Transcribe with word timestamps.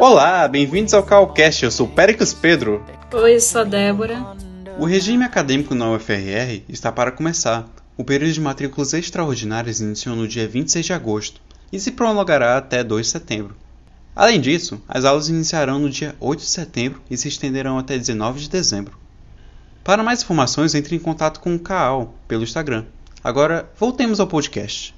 Olá, 0.00 0.48
bem-vindos 0.48 0.92
ao 0.92 1.04
Calcast, 1.04 1.64
eu 1.64 1.70
sou 1.70 1.86
Péricles 1.86 2.34
Pedro. 2.34 2.84
Oi, 3.12 3.38
sou 3.38 3.60
a 3.60 3.64
Débora. 3.64 4.34
O 4.76 4.84
regime 4.84 5.24
acadêmico 5.24 5.76
na 5.76 5.92
UFRR 5.92 6.64
está 6.68 6.90
para 6.90 7.12
começar. 7.12 7.68
O 7.96 8.02
período 8.02 8.32
de 8.32 8.40
matrículas 8.40 8.92
extraordinárias 8.92 9.78
iniciou 9.78 10.16
no 10.16 10.26
dia 10.26 10.48
26 10.48 10.84
de 10.84 10.92
agosto 10.92 11.40
e 11.72 11.78
se 11.78 11.92
prolongará 11.92 12.58
até 12.58 12.82
2 12.82 13.06
de 13.06 13.12
setembro. 13.12 13.54
Além 14.16 14.40
disso, 14.40 14.82
as 14.88 15.04
aulas 15.04 15.28
iniciarão 15.28 15.78
no 15.78 15.88
dia 15.88 16.16
8 16.18 16.40
de 16.40 16.46
setembro 16.46 17.00
e 17.08 17.16
se 17.16 17.28
estenderão 17.28 17.78
até 17.78 17.96
19 17.96 18.40
de 18.40 18.50
dezembro. 18.50 18.98
Para 19.84 20.02
mais 20.02 20.24
informações, 20.24 20.74
entre 20.74 20.96
em 20.96 20.98
contato 20.98 21.38
com 21.38 21.54
o 21.54 21.60
CAAL 21.60 22.12
pelo 22.26 22.42
Instagram. 22.42 22.86
Agora, 23.22 23.70
voltemos 23.78 24.18
ao 24.18 24.26
podcast. 24.26 24.94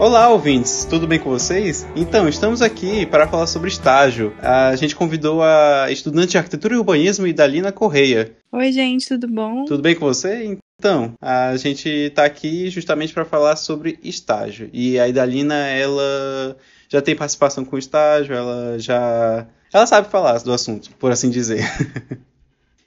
Olá, 0.00 0.30
ouvintes, 0.30 0.86
tudo 0.86 1.06
bem 1.06 1.18
com 1.18 1.28
vocês? 1.28 1.86
Então, 1.94 2.26
estamos 2.26 2.62
aqui 2.62 3.04
para 3.04 3.28
falar 3.28 3.46
sobre 3.46 3.68
estágio. 3.68 4.34
A 4.40 4.74
gente 4.74 4.96
convidou 4.96 5.42
a 5.42 5.88
estudante 5.90 6.30
de 6.30 6.38
arquitetura 6.38 6.72
e 6.72 6.78
urbanismo 6.78 7.26
Idalina 7.26 7.70
Correia. 7.70 8.34
Oi, 8.50 8.72
gente, 8.72 9.06
tudo 9.06 9.28
bom? 9.28 9.66
Tudo 9.66 9.82
bem 9.82 9.94
com 9.94 10.06
você? 10.06 10.58
Então, 10.78 11.12
a 11.20 11.54
gente 11.58 11.90
está 11.90 12.24
aqui 12.24 12.70
justamente 12.70 13.12
para 13.12 13.26
falar 13.26 13.56
sobre 13.56 13.98
estágio. 14.02 14.70
E 14.72 14.98
a 14.98 15.06
Idalina, 15.06 15.54
ela 15.54 16.56
já 16.88 17.02
tem 17.02 17.14
participação 17.14 17.66
com 17.66 17.76
estágio, 17.76 18.34
ela 18.34 18.78
já. 18.78 19.46
Ela 19.70 19.86
sabe 19.86 20.08
falar 20.08 20.38
do 20.38 20.54
assunto, 20.54 20.90
por 20.98 21.12
assim 21.12 21.28
dizer. 21.28 21.62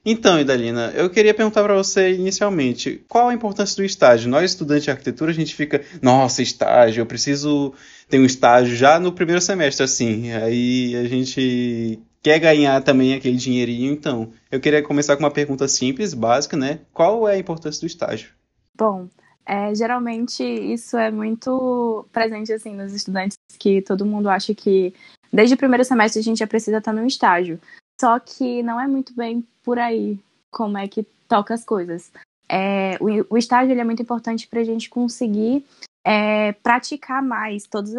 Então, 0.06 0.40
Idalina, 0.40 0.94
eu 0.96 1.10
queria 1.10 1.34
perguntar 1.34 1.64
para 1.64 1.76
você 1.76 2.14
inicialmente, 2.14 3.04
qual 3.10 3.28
a 3.28 3.34
importância 3.34 3.76
do 3.76 3.84
estágio? 3.84 4.30
Nós, 4.30 4.52
estudantes 4.52 4.86
de 4.86 4.92
arquitetura, 4.92 5.32
a 5.32 5.34
gente 5.34 5.54
fica, 5.54 5.84
nossa, 6.02 6.42
estágio, 6.42 7.02
eu 7.02 7.06
preciso 7.06 7.74
ter 8.08 8.20
um 8.20 8.26
estágio 8.26 8.76
já 8.76 9.00
no 9.00 9.12
primeiro 9.12 9.42
semestre, 9.42 9.84
assim. 9.84 10.32
Aí 10.32 10.96
a 10.96 11.04
gente 11.06 12.00
quer 12.22 12.40
ganhar 12.40 12.82
também 12.82 13.14
aquele 13.14 13.36
dinheirinho, 13.36 13.92
então. 13.92 14.32
Eu 14.50 14.60
queria 14.60 14.82
começar 14.82 15.18
com 15.18 15.24
uma 15.24 15.32
pergunta 15.32 15.68
simples, 15.68 16.14
básica, 16.14 16.56
né? 16.56 16.80
Qual 16.94 17.28
é 17.28 17.34
a 17.34 17.38
importância 17.38 17.82
do 17.82 17.88
estágio? 17.88 18.30
Bom, 18.78 19.10
é, 19.46 19.74
geralmente 19.74 20.44
isso 20.44 20.98
é 20.98 21.10
muito 21.10 22.06
presente 22.12 22.52
assim 22.52 22.76
nos 22.76 22.94
estudantes 22.94 23.38
que 23.58 23.82
todo 23.82 24.06
mundo 24.06 24.30
acha 24.30 24.54
que 24.54 24.94
desde 25.32 25.56
o 25.56 25.58
primeiro 25.58 25.86
semestre 25.86 26.20
a 26.20 26.24
gente 26.24 26.40
já 26.40 26.48
precisa 26.48 26.78
estar 26.78 26.92
num 26.92 27.06
estágio. 27.06 27.60
Só 28.00 28.20
que 28.20 28.62
não 28.64 28.80
é 28.80 28.88
muito 28.88 29.14
bem 29.14 29.46
por 29.64 29.80
aí 29.80 30.20
como 30.52 30.78
é 30.78 30.88
que 30.88 31.04
toca 31.28 31.54
as 31.54 31.64
coisas. 31.64 32.12
É, 32.50 32.98
o, 33.02 33.36
o 33.36 33.38
estágio 33.38 33.72
ele 33.72 33.82
é 33.82 33.84
muito 33.84 34.02
importante 34.02 34.48
para 34.48 34.62
a 34.62 34.64
gente 34.64 34.90
conseguir 34.90 35.66
é, 36.06 36.54
praticar 36.54 37.22
mais 37.22 37.66
todos, 37.66 37.92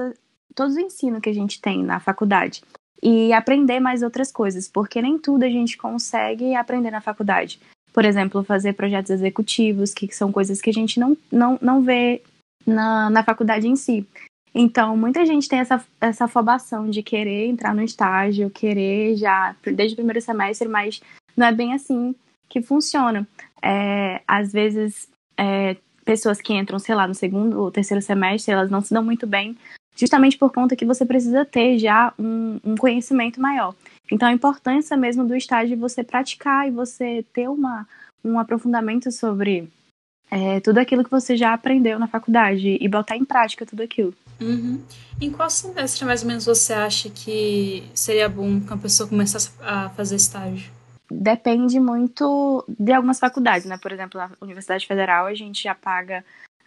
todos 0.55 0.77
o 0.77 0.81
ensino 0.81 1.21
que 1.21 1.29
a 1.29 1.35
gente 1.35 1.61
tem 1.61 1.83
na 1.83 2.01
faculdade 2.01 2.63
e 3.03 3.33
aprender 3.33 3.81
mais 3.81 4.03
outras 4.03 4.33
coisas, 4.33 4.69
porque 4.69 5.01
nem 5.03 5.19
tudo 5.19 5.45
a 5.45 5.49
gente 5.49 5.77
consegue 5.77 6.55
aprender 6.55 6.91
na 6.91 7.01
faculdade. 7.01 7.61
Por 7.93 8.05
exemplo, 8.05 8.45
fazer 8.45 8.75
projetos 8.75 9.11
executivos, 9.11 9.95
que 9.95 10.13
são 10.15 10.33
coisas 10.33 10.61
que 10.61 10.71
a 10.71 10.73
gente 10.73 10.99
não, 10.99 11.17
não, 11.31 11.59
não 11.61 11.83
vê 11.83 12.23
na, 12.67 13.11
na 13.11 13.23
faculdade 13.23 13.69
em 13.69 13.77
si. 13.77 14.07
Então, 14.55 14.97
muita 14.97 15.25
gente 15.27 15.49
tem 15.49 15.61
essa, 15.61 15.85
essa 16.01 16.25
afobação 16.25 16.89
de 16.89 17.03
querer 17.03 17.47
entrar 17.47 17.75
no 17.75 17.83
estágio, 17.83 18.51
querer 18.51 19.17
já, 19.17 19.55
desde 19.63 19.95
o 19.95 19.97
primeiro 19.97 20.21
semestre, 20.21 20.69
mas 20.69 21.01
não 21.37 21.47
é 21.47 21.53
bem 21.53 21.75
assim 21.75 22.15
que 22.49 22.63
funciona. 22.63 23.27
É, 23.63 24.23
às 24.27 24.53
vezes, 24.53 25.09
é, 25.37 25.77
pessoas 26.05 26.41
que 26.41 26.55
entram, 26.55 26.79
sei 26.79 26.95
lá, 26.95 27.07
no 27.07 27.15
segundo 27.15 27.61
ou 27.61 27.71
terceiro 27.71 28.03
semestre, 28.03 28.53
elas 28.53 28.71
não 28.71 28.81
se 28.81 28.95
dão 28.95 29.05
muito 29.05 29.27
bem, 29.27 29.57
justamente 29.95 30.39
por 30.39 30.53
conta 30.53 30.77
que 30.77 30.87
você 30.87 31.05
precisa 31.05 31.45
ter 31.45 31.79
já 31.79 32.13
um, 32.19 32.59
um 32.65 32.75
conhecimento 32.77 33.41
maior. 33.41 33.75
Então, 34.11 34.29
a 34.29 34.33
importância 34.33 34.97
mesmo 34.97 35.25
do 35.25 35.37
estágio 35.37 35.75
é 35.75 35.77
você 35.77 36.03
praticar 36.03 36.67
e 36.67 36.71
você 36.71 37.25
ter 37.33 37.49
uma, 37.49 37.87
um 38.25 38.39
aprofundamento 38.39 39.13
sobre 39.13 39.69
é, 40.31 40.61
tudo 40.61 40.79
aquilo 40.79 41.05
que 41.05 41.11
você 41.11 41.37
já 41.37 41.53
aprendeu 41.53 41.99
na 41.99 42.07
faculdade 42.07 42.79
e 42.81 42.89
botar 42.89 43.17
em 43.17 43.25
prática 43.25 43.67
tudo 43.67 43.83
aquilo. 43.83 44.15
Uhum. 44.41 44.81
Em 45.21 45.31
qual 45.31 45.51
semestre 45.51 46.05
mais 46.05 46.23
ou 46.23 46.29
menos 46.29 46.47
você 46.47 46.73
acha 46.73 47.11
que 47.11 47.89
seria 47.95 48.29
bom 48.29 48.61
que 48.61 48.67
uma 48.67 48.79
pessoa 48.79 49.09
começasse 49.09 49.51
a 49.61 49.89
fazer 49.91 50.17
estágio? 50.17 50.71
Depende 51.11 51.81
muito 51.81 52.65
de 52.69 52.93
algumas 52.93 53.19
faculdades, 53.19 53.67
né? 53.67 53.79
Por 53.79 53.91
exemplo, 53.91 54.21
na 54.21 54.31
Universidade 54.41 54.87
Federal 54.87 55.27
a 55.27 55.35
gente 55.35 55.63
já 55.63 55.75
paga, 55.75 56.25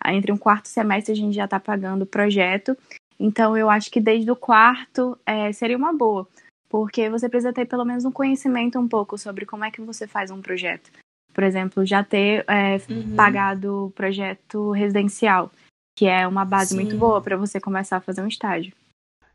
entre 0.07 0.31
um 0.31 0.37
quarto 0.37 0.67
semestre 0.67 1.13
a 1.13 1.15
gente 1.15 1.35
já 1.35 1.45
está 1.45 1.59
pagando 1.59 2.03
o 2.03 2.07
projeto. 2.07 2.75
Então 3.19 3.55
eu 3.55 3.69
acho 3.69 3.91
que 3.91 4.01
desde 4.01 4.29
o 4.31 4.35
quarto 4.35 5.17
é, 5.25 5.51
seria 5.53 5.77
uma 5.77 5.93
boa, 5.93 6.27
porque 6.67 7.09
você 7.09 7.29
precisa 7.29 7.53
ter 7.53 7.65
pelo 7.65 7.85
menos 7.85 8.03
um 8.03 8.11
conhecimento 8.11 8.79
um 8.79 8.87
pouco 8.87 9.17
sobre 9.17 9.45
como 9.45 9.63
é 9.63 9.71
que 9.71 9.79
você 9.79 10.07
faz 10.07 10.31
um 10.31 10.41
projeto 10.41 10.91
por 11.33 11.43
exemplo, 11.43 11.85
já 11.85 12.03
ter 12.03 12.43
é, 12.47 12.79
uhum. 12.89 13.15
pagado 13.15 13.85
o 13.85 13.91
projeto 13.91 14.71
residencial, 14.71 15.51
que 15.95 16.05
é 16.05 16.27
uma 16.27 16.45
base 16.45 16.69
Sim. 16.69 16.75
muito 16.75 16.97
boa 16.97 17.21
para 17.21 17.37
você 17.37 17.59
começar 17.59 17.97
a 17.97 18.01
fazer 18.01 18.21
um 18.21 18.27
estágio. 18.27 18.73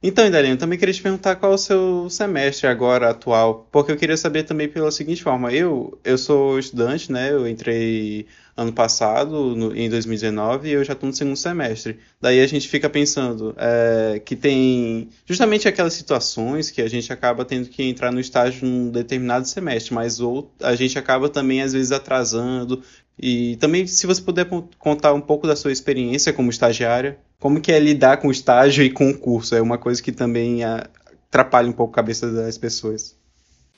Então, 0.03 0.27
Idalina, 0.27 0.55
eu 0.55 0.59
também 0.59 0.79
queria 0.79 0.93
te 0.93 1.03
perguntar 1.03 1.37
qual 1.37 1.53
é 1.53 1.55
o 1.55 1.59
seu 1.59 2.09
semestre 2.11 2.67
agora 2.67 3.11
atual, 3.11 3.67
porque 3.73 3.91
eu 3.91 3.97
queria 3.97 4.17
saber 4.17 4.43
também 4.43 4.69
pela 4.69 4.91
seguinte 4.93 5.23
forma, 5.23 5.53
eu 5.53 5.99
eu 6.05 6.19
sou 6.19 6.59
estudante, 6.59 7.11
né? 7.11 7.33
Eu 7.33 7.49
entrei 7.49 8.27
ano 8.57 8.73
passado, 8.73 9.57
no, 9.57 9.77
em 9.77 9.89
2019, 9.89 10.69
e 10.69 10.73
eu 10.73 10.85
já 10.85 10.93
estou 10.93 11.09
no 11.09 11.15
segundo 11.15 11.37
semestre. 11.37 11.99
Daí 12.21 12.41
a 12.41 12.47
gente 12.47 12.69
fica 12.69 12.89
pensando 12.89 13.55
é, 13.59 14.21
que 14.25 14.37
tem 14.37 15.09
justamente 15.27 15.67
aquelas 15.67 15.95
situações 15.95 16.71
que 16.71 16.81
a 16.83 16.89
gente 16.89 17.13
acaba 17.13 17.45
tendo 17.45 17.69
que 17.69 17.83
entrar 17.83 18.13
no 18.13 18.21
estágio 18.21 18.67
num 18.67 18.91
determinado 18.91 19.47
semestre, 19.49 19.95
mas 19.95 20.21
ou 20.21 20.51
a 20.63 20.75
gente 20.75 20.99
acaba 20.99 21.29
também 21.29 21.63
às 21.63 21.73
vezes 21.73 21.93
atrasando. 21.93 22.83
E 23.19 23.57
também, 23.57 23.87
se 23.87 24.07
você 24.07 24.21
puder 24.21 24.47
contar 24.79 25.15
um 25.15 25.21
pouco 25.21 25.47
da 25.47 25.57
sua 25.57 25.73
experiência 25.73 26.33
como 26.33 26.51
estagiária, 26.51 27.19
como 27.39 27.61
que 27.61 27.73
é 27.73 27.79
lidar 27.79 28.19
com 28.19 28.31
estágio 28.31 28.85
e 28.85 28.91
com 28.91 29.11
o 29.11 29.19
curso? 29.19 29.55
É 29.55 29.61
uma 29.61 29.79
coisa 29.79 30.03
que 30.03 30.13
também 30.13 30.63
atrapalha 30.65 31.69
um 31.69 31.73
pouco 31.73 31.93
a 31.93 31.97
cabeça 31.97 32.31
das 32.31 32.59
pessoas. 32.59 33.17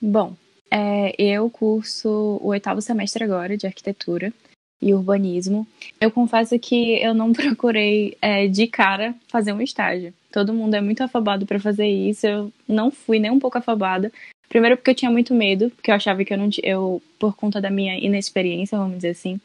Bom, 0.00 0.34
é, 0.70 1.14
eu 1.18 1.48
curso 1.50 2.38
o 2.42 2.48
oitavo 2.48 2.80
semestre 2.82 3.24
agora 3.24 3.56
de 3.56 3.66
arquitetura 3.66 4.32
e 4.80 4.94
urbanismo. 4.94 5.66
Eu 6.00 6.10
confesso 6.10 6.58
que 6.58 7.02
eu 7.02 7.14
não 7.14 7.32
procurei 7.34 8.16
é, 8.20 8.46
de 8.46 8.66
cara 8.66 9.14
fazer 9.28 9.52
um 9.52 9.60
estágio. 9.60 10.12
Todo 10.32 10.54
mundo 10.54 10.74
é 10.74 10.80
muito 10.80 11.02
afobado 11.02 11.46
para 11.46 11.58
fazer 11.58 11.86
isso. 11.86 12.26
Eu 12.26 12.52
não 12.66 12.90
fui 12.90 13.18
nem 13.18 13.30
um 13.30 13.38
pouco 13.38 13.58
afobada. 13.58 14.12
Primeiro 14.48 14.76
porque 14.76 14.90
eu 14.90 14.94
tinha 14.94 15.10
muito 15.10 15.34
medo, 15.34 15.70
porque 15.70 15.90
eu 15.90 15.94
achava 15.94 16.24
que 16.24 16.32
eu 16.32 16.38
não 16.38 16.48
eu 16.62 17.02
por 17.18 17.36
conta 17.36 17.60
da 17.60 17.70
minha 17.70 17.98
inexperiência, 17.98 18.78
vamos 18.78 18.96
dizer 18.96 19.10
assim, 19.10 19.40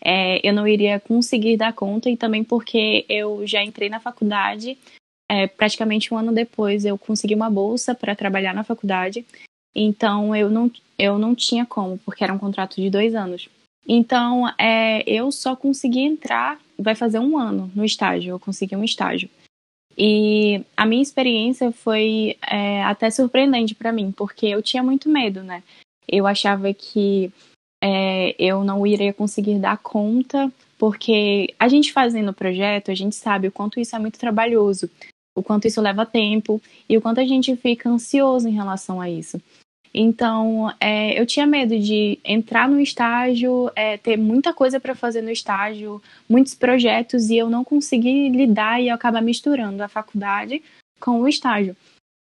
é, 0.00 0.46
eu 0.46 0.52
não 0.52 0.68
iria 0.68 1.00
conseguir 1.00 1.56
dar 1.56 1.72
conta 1.72 2.08
e 2.10 2.16
também 2.16 2.44
porque 2.44 3.04
eu 3.08 3.46
já 3.46 3.62
entrei 3.62 3.88
na 3.88 4.00
faculdade 4.00 4.78
é, 5.30 5.46
praticamente 5.46 6.12
um 6.12 6.18
ano 6.18 6.32
depois 6.32 6.84
eu 6.84 6.98
consegui 6.98 7.34
uma 7.34 7.50
bolsa 7.50 7.94
para 7.94 8.14
trabalhar 8.14 8.54
na 8.54 8.64
faculdade. 8.64 9.24
Então 9.74 10.34
eu 10.36 10.50
não, 10.50 10.70
eu 10.98 11.18
não 11.18 11.34
tinha 11.34 11.66
como, 11.66 11.98
porque 11.98 12.22
era 12.22 12.32
um 12.32 12.38
contrato 12.38 12.76
de 12.76 12.90
dois 12.90 13.14
anos. 13.14 13.48
Então, 13.86 14.48
é, 14.58 15.02
eu 15.06 15.30
só 15.30 15.54
consegui 15.54 16.00
entrar, 16.00 16.58
vai 16.78 16.94
fazer 16.94 17.18
um 17.18 17.36
ano 17.36 17.70
no 17.74 17.84
estágio, 17.84 18.30
eu 18.30 18.40
consegui 18.40 18.74
um 18.74 18.84
estágio. 18.84 19.28
E 19.96 20.64
a 20.76 20.84
minha 20.84 21.02
experiência 21.02 21.70
foi 21.70 22.36
é, 22.46 22.82
até 22.82 23.10
surpreendente 23.10 23.74
para 23.74 23.92
mim, 23.92 24.12
porque 24.12 24.46
eu 24.46 24.62
tinha 24.62 24.82
muito 24.82 25.08
medo, 25.08 25.42
né? 25.42 25.62
Eu 26.08 26.26
achava 26.26 26.72
que 26.74 27.32
é, 27.82 28.34
eu 28.38 28.64
não 28.64 28.86
iria 28.86 29.12
conseguir 29.12 29.58
dar 29.58 29.78
conta, 29.78 30.52
porque 30.78 31.54
a 31.58 31.68
gente 31.68 31.92
fazendo 31.92 32.30
o 32.30 32.34
projeto, 32.34 32.90
a 32.90 32.94
gente 32.94 33.14
sabe 33.14 33.48
o 33.48 33.52
quanto 33.52 33.78
isso 33.78 33.94
é 33.94 33.98
muito 33.98 34.18
trabalhoso, 34.18 34.90
o 35.36 35.42
quanto 35.42 35.66
isso 35.66 35.80
leva 35.80 36.04
tempo 36.06 36.60
e 36.88 36.96
o 36.96 37.00
quanto 37.00 37.20
a 37.20 37.24
gente 37.24 37.54
fica 37.56 37.88
ansioso 37.88 38.48
em 38.48 38.52
relação 38.52 39.00
a 39.00 39.08
isso. 39.08 39.40
Então, 39.94 40.74
é, 40.80 41.18
eu 41.18 41.24
tinha 41.24 41.46
medo 41.46 41.78
de 41.78 42.18
entrar 42.24 42.68
no 42.68 42.80
estágio, 42.80 43.70
é, 43.76 43.96
ter 43.96 44.16
muita 44.16 44.52
coisa 44.52 44.80
para 44.80 44.94
fazer 44.94 45.22
no 45.22 45.30
estágio, 45.30 46.02
muitos 46.28 46.54
projetos, 46.54 47.30
e 47.30 47.36
eu 47.36 47.48
não 47.48 47.62
conseguir 47.62 48.28
lidar 48.30 48.82
e 48.82 48.90
acabar 48.90 49.22
misturando 49.22 49.82
a 49.82 49.88
faculdade 49.88 50.62
com 50.98 51.20
o 51.20 51.28
estágio. 51.28 51.76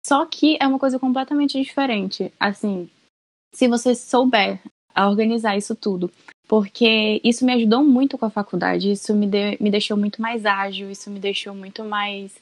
Só 0.04 0.26
que 0.26 0.56
é 0.58 0.66
uma 0.66 0.78
coisa 0.80 0.98
completamente 0.98 1.60
diferente. 1.60 2.32
Assim, 2.40 2.90
se 3.54 3.68
você 3.68 3.94
souber 3.94 4.60
organizar 4.96 5.56
isso 5.56 5.74
tudo. 5.76 6.10
Porque 6.48 7.20
isso 7.22 7.46
me 7.46 7.52
ajudou 7.52 7.84
muito 7.84 8.18
com 8.18 8.26
a 8.26 8.30
faculdade, 8.30 8.90
isso 8.90 9.14
me, 9.14 9.24
de, 9.24 9.56
me 9.60 9.70
deixou 9.70 9.96
muito 9.96 10.20
mais 10.20 10.44
ágil, 10.44 10.90
isso 10.90 11.08
me 11.08 11.20
deixou 11.20 11.54
muito 11.54 11.84
mais 11.84 12.34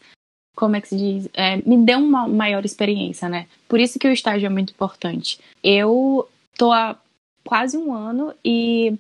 como 0.58 0.74
é 0.74 0.80
que 0.80 0.88
se 0.88 0.96
diz, 0.96 1.28
é, 1.34 1.56
me 1.58 1.76
deu 1.76 2.00
uma 2.00 2.26
maior 2.26 2.64
experiência, 2.64 3.28
né? 3.28 3.46
Por 3.68 3.78
isso 3.78 3.96
que 3.96 4.08
o 4.08 4.12
estágio 4.12 4.46
é 4.46 4.48
muito 4.48 4.72
importante. 4.72 5.38
Eu 5.62 6.28
tô 6.56 6.72
há 6.72 6.96
quase 7.44 7.78
um 7.78 7.94
ano 7.94 8.34
e 8.44 8.98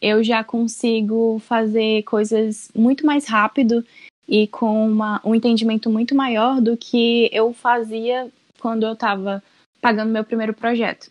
eu 0.00 0.22
já 0.22 0.44
consigo 0.44 1.40
fazer 1.40 2.04
coisas 2.04 2.70
muito 2.76 3.04
mais 3.04 3.26
rápido 3.26 3.84
e 4.28 4.46
com 4.46 4.88
uma, 4.88 5.20
um 5.24 5.34
entendimento 5.34 5.90
muito 5.90 6.14
maior 6.14 6.60
do 6.60 6.76
que 6.76 7.28
eu 7.32 7.52
fazia 7.52 8.30
quando 8.60 8.86
eu 8.86 8.92
estava 8.92 9.42
pagando 9.80 10.12
meu 10.12 10.22
primeiro 10.22 10.54
projeto. 10.54 11.10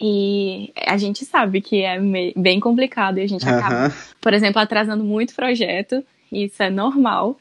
E 0.00 0.72
a 0.84 0.96
gente 0.96 1.24
sabe 1.24 1.60
que 1.60 1.82
é 1.82 1.96
bem 2.36 2.58
complicado 2.58 3.18
e 3.18 3.22
a 3.22 3.28
gente 3.28 3.48
acaba, 3.48 3.94
por 4.20 4.34
exemplo, 4.34 4.60
atrasando 4.60 5.04
muito 5.04 5.32
projeto, 5.32 6.04
isso 6.32 6.60
é 6.60 6.70
normal. 6.70 7.38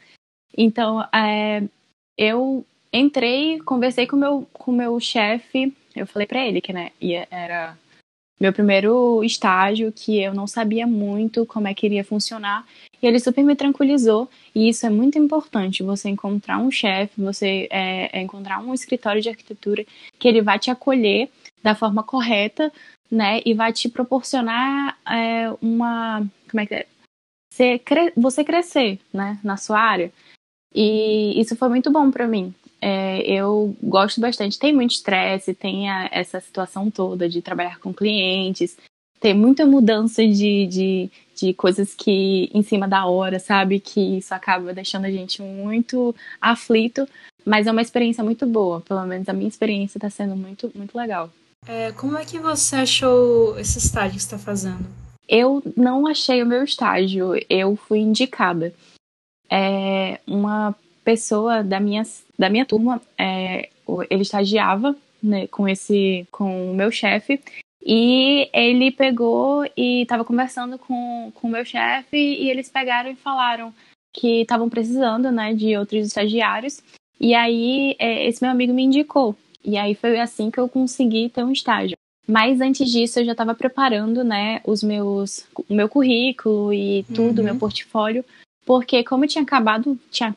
Então, 0.56 1.02
é, 1.14 1.64
eu 2.18 2.66
entrei, 2.92 3.60
conversei 3.60 4.08
com 4.08 4.16
meu, 4.16 4.38
o 4.40 4.46
com 4.54 4.72
meu 4.72 5.00
chefe, 5.00 5.74
eu 5.96 6.08
falei 6.08 6.28
para 6.28 6.46
ele 6.46 6.62
que 6.62 6.74
né, 6.74 6.92
era 7.30 7.78
meu 8.40 8.54
primeiro 8.54 9.24
estágio, 9.24 9.92
que 9.92 10.22
eu 10.22 10.34
não 10.34 10.46
sabia 10.46 10.86
muito 10.86 11.46
como 11.46 11.68
é 11.68 11.74
que 11.74 11.86
iria 11.86 12.04
funcionar. 12.04 12.66
E 13.02 13.08
ele 13.08 13.20
super 13.20 13.44
me 13.44 13.56
tranquilizou. 13.56 14.30
E 14.54 14.70
isso 14.70 14.86
é 14.86 14.90
muito 14.90 15.18
importante, 15.18 15.84
você 15.84 16.10
encontrar 16.10 16.60
um 16.60 16.72
chefe, 16.72 17.20
você 17.22 17.68
é, 17.72 18.20
é 18.20 18.22
encontrar 18.22 18.60
um 18.60 18.74
escritório 18.74 19.22
de 19.22 19.30
arquitetura 19.30 19.86
que 20.20 20.28
ele 20.28 20.42
vai 20.42 20.60
te 20.60 20.70
acolher 20.70 21.30
da 21.64 21.76
forma 21.76 22.04
correta, 22.04 22.72
né? 23.10 23.42
E 23.46 23.54
vai 23.54 23.74
te 23.74 23.90
proporcionar 23.90 24.98
é, 25.08 25.50
uma. 25.62 26.28
Como 26.50 26.62
é 26.62 26.66
que 26.66 26.76
é? 26.76 26.86
Você, 27.52 27.82
você 28.16 28.44
crescer, 28.44 29.00
né? 29.12 29.40
Na 29.44 29.58
sua 29.58 29.80
área. 29.80 30.12
E 30.80 31.42
isso 31.42 31.56
foi 31.56 31.70
muito 31.70 31.90
bom 31.90 32.12
para 32.12 32.28
mim. 32.28 32.54
É, 32.80 33.22
eu 33.22 33.76
gosto 33.82 34.22
bastante. 34.22 34.60
Tem 34.60 34.72
muito 34.72 34.92
estresse, 34.92 35.56
tem 35.56 35.90
a, 35.90 36.08
essa 36.12 36.40
situação 36.40 36.92
toda 36.92 37.28
de 37.28 37.42
trabalhar 37.42 37.80
com 37.80 37.92
clientes, 37.92 38.78
tem 39.20 39.34
muita 39.34 39.66
mudança 39.66 40.22
de, 40.22 40.68
de, 40.68 41.12
de 41.36 41.52
coisas 41.56 41.96
que 41.96 42.52
em 42.54 42.62
cima 42.62 42.88
da 42.88 43.08
hora, 43.08 43.40
sabe? 43.40 43.80
Que 43.80 44.20
isso 44.20 44.36
acaba 44.36 44.72
deixando 44.72 45.06
a 45.06 45.12
gente 45.12 45.42
muito 45.42 46.16
aflito, 46.40 47.08
mas 47.44 47.66
é 47.66 47.72
uma 47.72 47.82
experiência 47.82 48.24
muito 48.24 48.46
boa. 48.46 48.80
Pelo 48.82 49.04
menos 49.08 49.28
a 49.28 49.34
minha 49.34 49.50
experiência 49.50 49.98
está 49.98 50.12
sendo 50.12 50.36
muito, 50.36 50.72
muito 50.76 50.96
legal. 50.96 51.32
É, 51.68 51.92
como 51.94 52.16
é 52.16 52.24
que 52.24 52.38
você 52.38 52.76
achou 52.76 53.58
esse 53.58 53.80
estágio 53.80 54.12
que 54.12 54.22
está 54.22 54.38
fazendo? 54.38 54.86
Eu 55.28 55.64
não 55.76 56.06
achei 56.06 56.44
o 56.44 56.46
meu 56.46 56.64
estágio, 56.64 57.32
eu 57.50 57.76
fui 57.76 57.98
indicada. 57.98 58.72
É, 59.50 60.20
uma 60.28 60.76
pessoa 61.04 61.64
da 61.64 61.80
minha, 61.80 62.04
da 62.38 62.50
minha 62.50 62.66
turma, 62.66 63.02
é, 63.18 63.70
ele 64.10 64.22
estagiava 64.22 64.96
né, 65.22 65.48
com 65.48 65.68
esse 65.68 66.28
com 66.32 66.72
o 66.72 66.76
meu 66.76 66.92
chefe 66.92 67.42
e 67.86 68.50
ele 68.54 68.92
pegou 68.92 69.66
e 69.78 70.02
estava 70.02 70.26
conversando 70.26 70.78
com 70.78 71.32
o 71.42 71.48
meu 71.48 71.64
chefe 71.64 72.18
e 72.18 72.50
eles 72.50 72.70
pegaram 72.70 73.10
e 73.10 73.16
falaram 73.16 73.74
que 74.14 74.42
estavam 74.42 74.70
precisando 74.70 75.32
né, 75.32 75.54
de 75.54 75.78
outros 75.78 76.06
estagiários. 76.06 76.82
E 77.20 77.34
aí 77.34 77.96
é, 78.00 78.28
esse 78.28 78.44
meu 78.44 78.52
amigo 78.52 78.74
me 78.74 78.84
indicou. 78.84 79.36
E 79.64 79.78
aí 79.78 79.96
foi 79.96 80.20
assim 80.20 80.52
que 80.52 80.60
eu 80.60 80.68
consegui 80.68 81.30
ter 81.30 81.44
um 81.44 81.52
estágio. 81.52 81.96
Mas 82.28 82.60
antes 82.60 82.92
disso 82.92 83.20
eu 83.20 83.26
já 83.26 83.32
estava 83.32 83.56
preparando 83.56 84.24
né, 84.24 84.60
os 84.66 84.84
meus, 84.84 85.48
o 85.70 85.74
meu 85.74 85.88
currículo 85.88 86.74
e 86.74 87.06
tudo, 87.16 87.40
uhum. 87.40 87.46
meu 87.46 87.56
portfólio, 87.56 88.26
porque 88.68 89.02
como 89.02 89.26
tinha 89.26 89.44
acabado, 89.44 89.98
tinha 90.12 90.36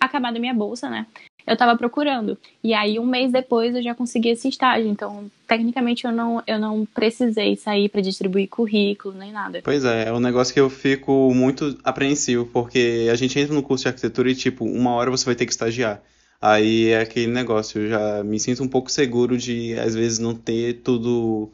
acabado 0.00 0.36
a 0.36 0.40
minha 0.40 0.54
bolsa, 0.54 0.88
né? 0.88 1.06
Eu 1.46 1.52
estava 1.52 1.76
procurando. 1.76 2.36
E 2.64 2.72
aí, 2.72 2.98
um 2.98 3.06
mês 3.06 3.30
depois, 3.30 3.76
eu 3.76 3.82
já 3.82 3.94
consegui 3.94 4.30
esse 4.30 4.48
estágio. 4.48 4.88
Então, 4.88 5.30
tecnicamente, 5.46 6.06
eu 6.06 6.10
não, 6.10 6.42
eu 6.44 6.58
não 6.58 6.84
precisei 6.86 7.54
sair 7.54 7.88
para 7.88 8.00
distribuir 8.00 8.48
currículo 8.48 9.14
nem 9.14 9.30
nada. 9.30 9.60
Pois 9.62 9.84
é, 9.84 10.08
é 10.08 10.12
um 10.12 10.18
negócio 10.18 10.52
que 10.52 10.58
eu 10.58 10.68
fico 10.68 11.32
muito 11.32 11.78
apreensivo, 11.84 12.46
porque 12.46 13.08
a 13.12 13.14
gente 13.14 13.38
entra 13.38 13.54
no 13.54 13.62
curso 13.62 13.84
de 13.84 13.88
arquitetura 13.88 14.30
e, 14.30 14.34
tipo, 14.34 14.64
uma 14.64 14.92
hora 14.92 15.10
você 15.10 15.26
vai 15.26 15.36
ter 15.36 15.44
que 15.44 15.52
estagiar. 15.52 16.02
Aí 16.40 16.88
é 16.88 17.00
aquele 17.00 17.30
negócio, 17.30 17.80
eu 17.80 17.90
já 17.90 18.24
me 18.24 18.40
sinto 18.40 18.64
um 18.64 18.68
pouco 18.68 18.90
seguro 18.90 19.38
de, 19.38 19.78
às 19.78 19.94
vezes, 19.94 20.18
não 20.18 20.34
ter 20.34 20.80
tudo. 20.82 21.52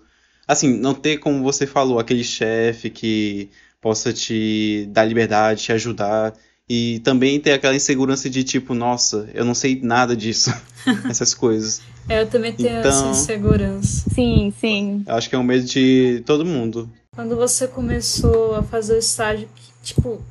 Assim, 0.48 0.78
não 0.78 0.94
ter, 0.94 1.18
como 1.18 1.42
você 1.42 1.66
falou, 1.66 1.98
aquele 1.98 2.24
chefe 2.24 2.88
que 2.88 3.50
possa 3.82 4.12
te 4.12 4.88
dar 4.90 5.04
liberdade, 5.04 5.64
te 5.64 5.72
ajudar. 5.72 6.32
E 6.68 7.00
também 7.00 7.38
ter 7.38 7.52
aquela 7.52 7.74
insegurança 7.74 8.30
de 8.30 8.44
tipo, 8.44 8.72
nossa, 8.72 9.28
eu 9.34 9.44
não 9.44 9.52
sei 9.52 9.80
nada 9.82 10.16
disso, 10.16 10.54
essas 11.10 11.34
coisas. 11.34 11.82
É, 12.08 12.22
eu 12.22 12.26
também 12.26 12.52
tenho 12.52 12.78
então, 12.78 12.90
essa 12.90 13.08
insegurança. 13.08 14.08
Sim, 14.14 14.54
sim. 14.58 15.02
Acho 15.06 15.28
que 15.28 15.34
é 15.34 15.38
um 15.38 15.42
medo 15.42 15.64
de 15.64 16.22
todo 16.24 16.46
mundo. 16.46 16.88
Quando 17.14 17.36
você 17.36 17.68
começou 17.68 18.54
a 18.54 18.62
fazer 18.62 18.94
o 18.94 18.98
estágio, 18.98 19.48
tipo, 19.82 20.22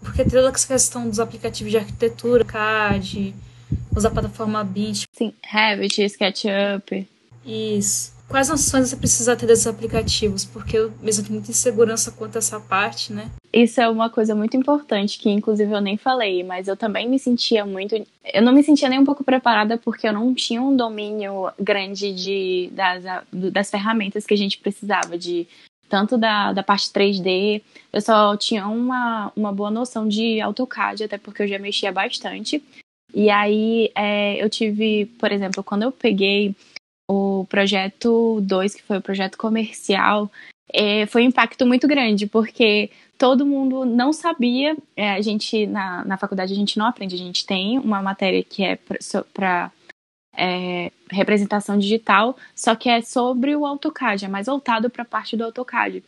porque 0.00 0.22
tem 0.22 0.32
toda 0.32 0.48
essa 0.50 0.66
questão 0.66 1.08
dos 1.08 1.18
aplicativos 1.18 1.70
de 1.70 1.78
arquitetura, 1.78 2.44
CAD, 2.44 3.34
usar 3.94 4.08
a 4.08 4.12
plataforma 4.12 4.62
BIM. 4.64 4.92
Sim, 5.12 5.32
Revit, 5.42 6.02
SketchUp. 6.02 7.08
Isso. 7.46 8.15
Quais 8.28 8.48
noções 8.48 8.88
você 8.88 8.96
precisa 8.96 9.36
ter 9.36 9.46
desses 9.46 9.66
aplicativos? 9.66 10.44
Porque 10.44 10.76
eu 10.76 10.92
mesmo 11.00 11.22
tenho 11.22 11.34
muita 11.34 11.52
insegurança 11.52 12.10
quanto 12.10 12.36
a 12.36 12.38
essa 12.38 12.58
parte, 12.58 13.12
né? 13.12 13.30
Isso 13.52 13.80
é 13.80 13.88
uma 13.88 14.10
coisa 14.10 14.34
muito 14.34 14.56
importante, 14.56 15.18
que 15.18 15.30
inclusive 15.30 15.72
eu 15.72 15.80
nem 15.80 15.96
falei, 15.96 16.42
mas 16.42 16.66
eu 16.66 16.76
também 16.76 17.08
me 17.08 17.18
sentia 17.18 17.64
muito. 17.64 17.94
Eu 18.24 18.42
não 18.42 18.52
me 18.52 18.62
sentia 18.62 18.88
nem 18.88 18.98
um 18.98 19.04
pouco 19.04 19.22
preparada 19.22 19.78
porque 19.78 20.08
eu 20.08 20.12
não 20.12 20.34
tinha 20.34 20.60
um 20.60 20.76
domínio 20.76 21.50
grande 21.58 22.12
de, 22.12 22.68
das, 22.72 23.04
das 23.32 23.70
ferramentas 23.70 24.26
que 24.26 24.34
a 24.34 24.36
gente 24.36 24.58
precisava, 24.58 25.16
de 25.16 25.46
tanto 25.88 26.18
da, 26.18 26.52
da 26.52 26.64
parte 26.64 26.90
3D. 26.90 27.62
Eu 27.92 28.00
só 28.00 28.36
tinha 28.36 28.66
uma, 28.66 29.32
uma 29.36 29.52
boa 29.52 29.70
noção 29.70 30.06
de 30.06 30.40
AutoCAD, 30.40 31.04
até 31.04 31.16
porque 31.16 31.42
eu 31.42 31.48
já 31.48 31.58
mexia 31.60 31.92
bastante. 31.92 32.62
E 33.14 33.30
aí 33.30 33.90
é, 33.94 34.42
eu 34.42 34.50
tive, 34.50 35.06
por 35.18 35.30
exemplo, 35.30 35.62
quando 35.62 35.84
eu 35.84 35.92
peguei 35.92 36.54
o 37.08 37.46
projeto 37.48 38.40
2, 38.42 38.74
que 38.74 38.82
foi 38.82 38.98
o 38.98 39.02
projeto 39.02 39.38
comercial, 39.38 40.30
é, 40.72 41.06
foi 41.06 41.22
um 41.22 41.28
impacto 41.28 41.66
muito 41.66 41.86
grande, 41.86 42.26
porque 42.26 42.90
todo 43.16 43.46
mundo 43.46 43.84
não 43.84 44.12
sabia. 44.12 44.76
É, 44.96 45.12
a 45.12 45.20
gente, 45.20 45.66
na, 45.66 46.04
na 46.04 46.16
faculdade, 46.16 46.52
a 46.52 46.56
gente 46.56 46.78
não 46.78 46.86
aprende, 46.86 47.14
a 47.14 47.18
gente 47.18 47.46
tem 47.46 47.78
uma 47.78 48.02
matéria 48.02 48.42
que 48.42 48.64
é 48.64 48.78
para 49.32 49.70
é, 50.36 50.90
representação 51.10 51.78
digital, 51.78 52.36
só 52.54 52.74
que 52.74 52.88
é 52.88 53.00
sobre 53.00 53.54
o 53.54 53.64
AutoCAD, 53.64 54.24
é 54.24 54.28
mais 54.28 54.46
voltado 54.46 54.90
para 54.90 55.02
a 55.02 55.06
parte 55.06 55.36
do 55.36 55.44
AutoCAD. 55.44 56.02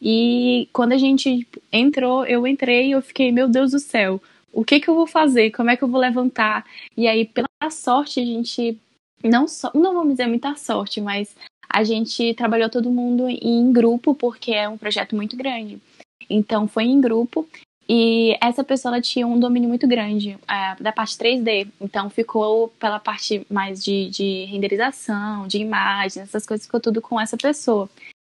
E 0.00 0.68
quando 0.72 0.92
a 0.92 0.98
gente 0.98 1.46
entrou, 1.72 2.24
eu 2.26 2.46
entrei 2.46 2.88
e 2.88 2.92
eu 2.92 3.02
fiquei, 3.02 3.32
meu 3.32 3.48
Deus 3.48 3.72
do 3.72 3.78
céu, 3.78 4.22
o 4.52 4.64
que 4.64 4.80
que 4.80 4.88
eu 4.88 4.94
vou 4.94 5.06
fazer? 5.06 5.50
Como 5.50 5.70
é 5.70 5.76
que 5.76 5.84
eu 5.84 5.88
vou 5.88 6.00
levantar? 6.00 6.64
E 6.96 7.06
aí, 7.06 7.26
pela 7.26 7.46
sorte, 7.70 8.20
a 8.20 8.24
gente 8.24 8.78
não 9.22 9.48
só, 9.48 9.70
não 9.74 9.94
vamos 9.94 10.14
dizer 10.14 10.26
muita 10.26 10.54
sorte, 10.56 11.00
mas 11.00 11.34
a 11.68 11.84
gente 11.84 12.34
trabalhou 12.34 12.70
todo 12.70 12.90
mundo 12.90 13.28
em 13.28 13.72
grupo 13.72 14.14
porque 14.14 14.52
é 14.52 14.68
um 14.68 14.78
projeto 14.78 15.14
muito 15.14 15.36
grande. 15.36 15.80
Então 16.28 16.66
foi 16.66 16.84
em 16.84 17.00
grupo 17.00 17.48
e 17.88 18.36
essa 18.40 18.64
pessoa 18.64 19.00
tinha 19.00 19.26
um 19.26 19.38
domínio 19.38 19.68
muito 19.68 19.86
grande 19.86 20.36
uh, 20.42 20.82
da 20.82 20.92
parte 20.92 21.16
3D. 21.16 21.68
Então 21.80 22.10
ficou 22.10 22.68
pela 22.80 22.98
parte 22.98 23.46
mais 23.50 23.82
de, 23.82 24.08
de 24.10 24.44
renderização, 24.46 25.46
de 25.46 25.58
imagens, 25.58 26.28
essas 26.28 26.46
coisas 26.46 26.66
ficou 26.66 26.80
tudo 26.80 27.00
com 27.00 27.20
essa 27.20 27.36
pessoa. 27.36 27.88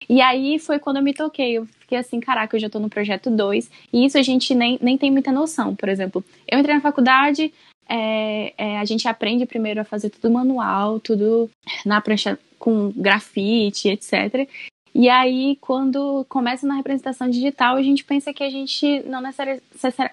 E 0.08 0.20
aí 0.20 0.58
foi 0.58 0.78
quando 0.78 0.98
eu 0.98 1.02
me 1.02 1.14
toquei. 1.14 1.52
Eu 1.52 1.66
fiquei 1.80 1.96
assim, 1.96 2.20
caraca, 2.20 2.54
eu 2.54 2.60
já 2.60 2.68
tô 2.68 2.78
no 2.78 2.90
projeto 2.90 3.30
2. 3.30 3.70
E 3.92 4.04
isso 4.04 4.18
a 4.18 4.22
gente 4.22 4.54
nem, 4.54 4.78
nem 4.80 4.98
tem 4.98 5.10
muita 5.10 5.32
noção. 5.32 5.74
Por 5.74 5.88
exemplo, 5.88 6.22
eu 6.46 6.58
entrei 6.58 6.74
na 6.74 6.82
faculdade, 6.82 7.52
é, 7.88 8.52
é, 8.56 8.78
a 8.78 8.84
gente 8.84 9.06
aprende 9.08 9.46
primeiro 9.46 9.80
a 9.80 9.84
fazer 9.84 10.10
tudo 10.10 10.32
manual, 10.32 10.98
tudo 11.00 11.50
na 11.84 12.00
prancha 12.00 12.38
com 12.58 12.90
grafite, 12.90 13.88
etc. 13.88 14.48
E 14.94 15.10
aí, 15.10 15.58
quando 15.60 16.24
começa 16.26 16.66
na 16.66 16.74
representação 16.74 17.28
digital, 17.28 17.76
a 17.76 17.82
gente 17.82 18.02
pensa 18.02 18.32
que 18.32 18.42
a 18.42 18.48
gente 18.48 19.02
não 19.02 19.20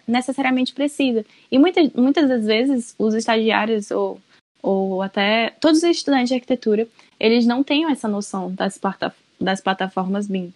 necessariamente 0.06 0.74
precisa. 0.74 1.26
E 1.50 1.58
muitas, 1.58 1.90
muitas 1.94 2.28
das 2.28 2.46
vezes, 2.46 2.94
os 3.00 3.14
estagiários 3.14 3.92
ou, 3.92 4.20
ou 4.62 5.02
até 5.02 5.52
todos 5.62 5.78
os 5.78 5.90
estudantes 5.90 6.28
de 6.28 6.36
arquitetura, 6.36 6.86
eles 7.18 7.46
não 7.46 7.64
têm 7.64 7.90
essa 7.90 8.10
noção 8.10 8.54
das, 8.54 8.78
das 9.40 9.62
plataformas 9.62 10.28
BIM. 10.28 10.54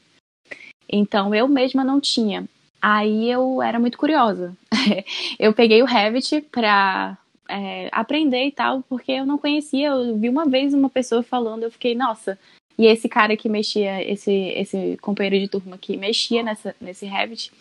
Então, 0.89 1.33
eu 1.33 1.47
mesma 1.47 1.85
não 1.85 2.01
tinha. 2.01 2.45
Aí 2.81 3.29
eu 3.29 3.61
era 3.61 3.79
muito 3.79 3.97
curiosa. 3.97 4.55
eu 5.39 5.53
peguei 5.53 5.81
o 5.81 5.85
Revit 5.85 6.41
para 6.51 7.17
é, 7.49 7.89
aprender 7.91 8.45
e 8.45 8.51
tal, 8.51 8.83
porque 8.83 9.11
eu 9.11 9.25
não 9.25 9.37
conhecia. 9.37 9.87
Eu 9.87 10.17
vi 10.17 10.29
uma 10.29 10.45
vez 10.45 10.73
uma 10.73 10.89
pessoa 10.89 11.23
falando, 11.23 11.63
eu 11.63 11.71
fiquei, 11.71 11.95
nossa. 11.95 12.37
E 12.77 12.85
esse 12.85 13.09
cara 13.09 13.35
que 13.35 13.49
mexia, 13.49 14.03
esse, 14.03 14.31
esse 14.31 14.97
companheiro 15.01 15.39
de 15.39 15.49
turma 15.49 15.77
que 15.77 15.97
mexia 15.97 16.43
nessa, 16.43 16.75
nesse 16.79 17.05
Revit, 17.05 17.51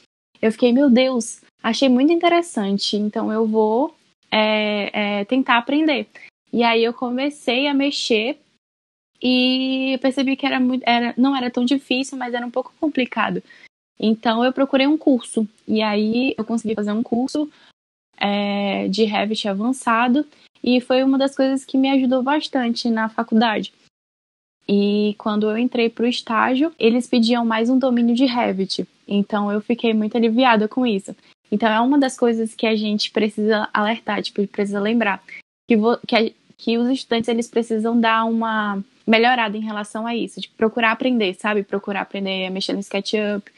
eu 0.42 0.52
fiquei, 0.52 0.72
meu 0.72 0.90
Deus, 0.90 1.40
achei 1.62 1.88
muito 1.88 2.12
interessante. 2.12 2.96
Então 2.96 3.32
eu 3.32 3.46
vou 3.46 3.94
é, 4.30 5.20
é, 5.20 5.24
tentar 5.24 5.56
aprender. 5.56 6.06
E 6.52 6.62
aí 6.62 6.84
eu 6.84 6.92
comecei 6.92 7.66
a 7.66 7.74
mexer 7.74 8.38
e 9.22 9.98
percebi 10.02 10.36
que 10.36 10.46
era, 10.46 10.60
muito, 10.60 10.82
era 10.86 11.14
não 11.16 11.34
era 11.34 11.50
tão 11.50 11.64
difícil, 11.64 12.18
mas 12.18 12.34
era 12.34 12.46
um 12.46 12.50
pouco 12.50 12.72
complicado. 12.78 13.42
Então 13.98 14.44
eu 14.44 14.52
procurei 14.52 14.86
um 14.86 14.98
curso 14.98 15.48
e 15.66 15.82
aí 15.82 16.34
eu 16.36 16.44
consegui 16.44 16.74
fazer 16.74 16.92
um 16.92 17.02
curso 17.02 17.50
é, 18.18 18.88
de 18.88 19.04
Revit 19.04 19.48
avançado 19.48 20.26
e 20.62 20.80
foi 20.80 21.02
uma 21.02 21.18
das 21.18 21.34
coisas 21.34 21.64
que 21.64 21.78
me 21.78 21.88
ajudou 21.90 22.22
bastante 22.22 22.90
na 22.90 23.08
faculdade. 23.08 23.72
E 24.68 25.14
quando 25.18 25.48
eu 25.48 25.56
entrei 25.56 25.88
para 25.88 26.04
o 26.04 26.08
estágio, 26.08 26.72
eles 26.78 27.06
pediam 27.06 27.44
mais 27.44 27.70
um 27.70 27.78
domínio 27.78 28.14
de 28.14 28.26
Revit. 28.26 28.86
Então 29.06 29.50
eu 29.50 29.60
fiquei 29.60 29.94
muito 29.94 30.16
aliviada 30.16 30.66
com 30.66 30.84
isso. 30.84 31.14
Então 31.50 31.68
é 31.68 31.80
uma 31.80 31.98
das 31.98 32.18
coisas 32.18 32.54
que 32.54 32.66
a 32.66 32.74
gente 32.74 33.10
precisa 33.12 33.68
alertar, 33.72 34.20
tipo, 34.22 34.44
precisa 34.48 34.80
lembrar 34.80 35.22
que, 35.68 35.76
que, 36.06 36.34
que 36.58 36.78
os 36.78 36.88
estudantes 36.88 37.28
eles 37.28 37.48
precisam 37.48 37.98
dar 37.98 38.24
uma 38.24 38.82
melhorada 39.06 39.56
em 39.56 39.60
relação 39.60 40.04
a 40.04 40.16
isso, 40.16 40.40
de 40.40 40.48
procurar 40.48 40.90
aprender, 40.90 41.34
sabe? 41.34 41.62
Procurar 41.62 42.00
aprender 42.00 42.46
a 42.46 42.50
mexer 42.50 42.72
no 42.72 42.80
SketchUp, 42.80 43.48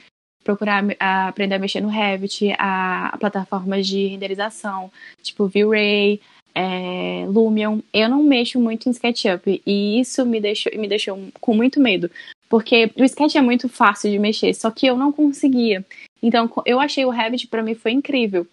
procurar 0.49 0.83
a, 0.99 1.29
aprender 1.29 1.57
a 1.57 1.59
mexer 1.59 1.83
no 1.83 1.89
Revit, 1.89 2.55
a, 2.59 3.09
a 3.09 3.19
plataformas 3.19 3.87
de 3.87 4.07
renderização, 4.07 4.91
tipo 5.23 5.47
V-Ray, 5.47 6.23
é, 6.55 7.27
Lumion. 7.29 7.81
Eu 7.93 8.09
não 8.09 8.23
mexo 8.23 8.59
muito 8.59 8.89
em 8.89 8.93
SketchUp 8.93 9.61
e 9.67 10.01
isso 10.01 10.25
me 10.25 10.41
deixou, 10.41 10.73
me 10.75 10.89
deixou 10.89 11.19
com 11.39 11.53
muito 11.53 11.79
medo, 11.79 12.11
porque 12.49 12.91
o 12.97 13.05
Sketch 13.05 13.35
é 13.35 13.43
muito 13.43 13.69
fácil 13.69 14.11
de 14.11 14.19
mexer, 14.19 14.55
só 14.55 14.71
que 14.71 14.87
eu 14.87 14.97
não 14.97 15.13
conseguia. 15.13 15.85
Então, 16.23 16.51
eu 16.65 16.81
achei 16.81 17.05
o 17.05 17.11
Revit 17.11 17.47
para 17.47 17.63
mim 17.63 17.75
foi 17.75 17.93
incrível. 17.93 18.47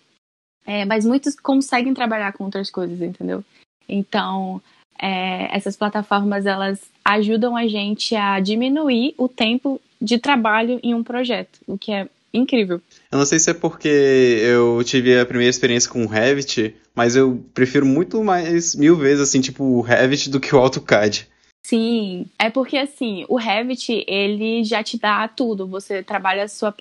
É, 0.68 0.84
mas 0.84 1.06
muitos 1.06 1.34
conseguem 1.40 1.94
trabalhar 1.94 2.34
com 2.34 2.44
outras 2.44 2.70
coisas, 2.70 3.00
entendeu? 3.00 3.42
Então, 3.88 4.62
é, 5.00 5.56
essas 5.56 5.78
plataformas 5.78 6.46
elas 6.46 6.82
ajudam 7.06 7.56
a 7.56 7.68
gente 7.68 8.16
a 8.16 8.40
diminuir 8.42 9.14
o 9.18 9.30
tempo 9.30 9.80
de 10.02 10.18
trabalho 10.18 10.80
em 10.84 10.94
um 10.94 11.04
projeto, 11.04 11.60
o 11.68 11.78
que 11.78 11.92
é 11.92 12.08
incrível. 12.34 12.82
Eu 13.12 13.18
não 13.18 13.26
sei 13.26 13.40
se 13.40 13.50
é 13.50 13.54
porque 13.54 13.88
eu 13.88 14.82
tive 14.84 15.18
a 15.18 15.26
primeira 15.26 15.50
experiência 15.50 15.90
com 15.90 16.04
o 16.04 16.08
Revit, 16.08 16.76
mas 16.94 17.16
eu 17.16 17.44
prefiro 17.54 17.86
muito 17.86 18.24
mais, 18.24 18.76
mil 18.76 18.96
vezes, 18.96 19.22
assim, 19.22 19.42
tipo, 19.42 19.64
o 19.64 19.82
Revit 19.82 20.30
do 20.30 20.40
que 20.40 20.54
o 20.54 20.60
AutoCAD. 20.60 21.28
Sim, 21.66 22.28
é 22.38 22.50
porque 22.52 22.78
assim, 22.78 23.26
o 23.28 23.38
Revit, 23.38 24.06
ele 24.08 24.64
já 24.64 24.84
te 24.84 25.00
dá 25.00 25.28
tudo. 25.28 25.66
Você 25.66 26.04
trabalha 26.04 26.48
sua, 26.48 26.72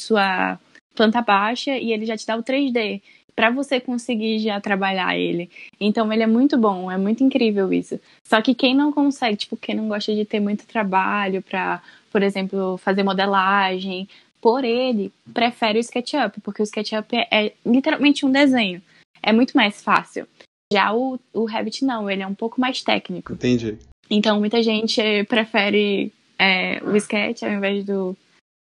sua 0.00 0.58
planta 0.96 1.22
baixa 1.22 1.76
e 1.76 1.92
ele 1.92 2.06
já 2.06 2.16
te 2.16 2.26
dá 2.26 2.36
o 2.36 2.42
3D 2.42 3.00
para 3.36 3.50
você 3.50 3.78
conseguir 3.78 4.38
já 4.38 4.58
trabalhar 4.60 5.16
ele. 5.16 5.50
Então 5.78 6.10
ele 6.10 6.22
é 6.22 6.26
muito 6.26 6.56
bom, 6.56 6.90
é 6.90 6.96
muito 6.96 7.22
incrível 7.22 7.70
isso. 7.72 8.00
Só 8.24 8.40
que 8.40 8.54
quem 8.54 8.74
não 8.74 8.90
consegue, 8.90 9.36
tipo, 9.36 9.56
quem 9.56 9.74
não 9.74 9.88
gosta 9.88 10.14
de 10.14 10.24
ter 10.24 10.40
muito 10.40 10.66
trabalho 10.66 11.42
para, 11.42 11.82
por 12.10 12.22
exemplo, 12.22 12.78
fazer 12.78 13.02
modelagem, 13.02 14.08
por 14.40 14.64
ele, 14.64 15.12
prefere 15.34 15.78
o 15.78 15.80
SketchUp, 15.80 16.40
porque 16.40 16.62
o 16.62 16.64
SketchUp 16.64 17.14
é, 17.14 17.28
é 17.30 17.52
literalmente 17.64 18.24
um 18.24 18.32
desenho. 18.32 18.80
É 19.22 19.32
muito 19.32 19.54
mais 19.54 19.82
fácil. 19.82 20.26
Já 20.72 20.94
o, 20.94 21.18
o 21.32 21.44
Revit 21.44 21.84
não, 21.84 22.10
ele 22.10 22.22
é 22.22 22.26
um 22.26 22.34
pouco 22.34 22.60
mais 22.60 22.82
técnico. 22.82 23.34
Entendi. 23.34 23.76
Então, 24.08 24.38
muita 24.38 24.62
gente 24.62 25.00
prefere 25.24 26.12
é, 26.38 26.80
o 26.84 26.94
Sketch 26.96 27.42
ao 27.42 27.50
invés 27.50 27.84
do, 27.84 28.16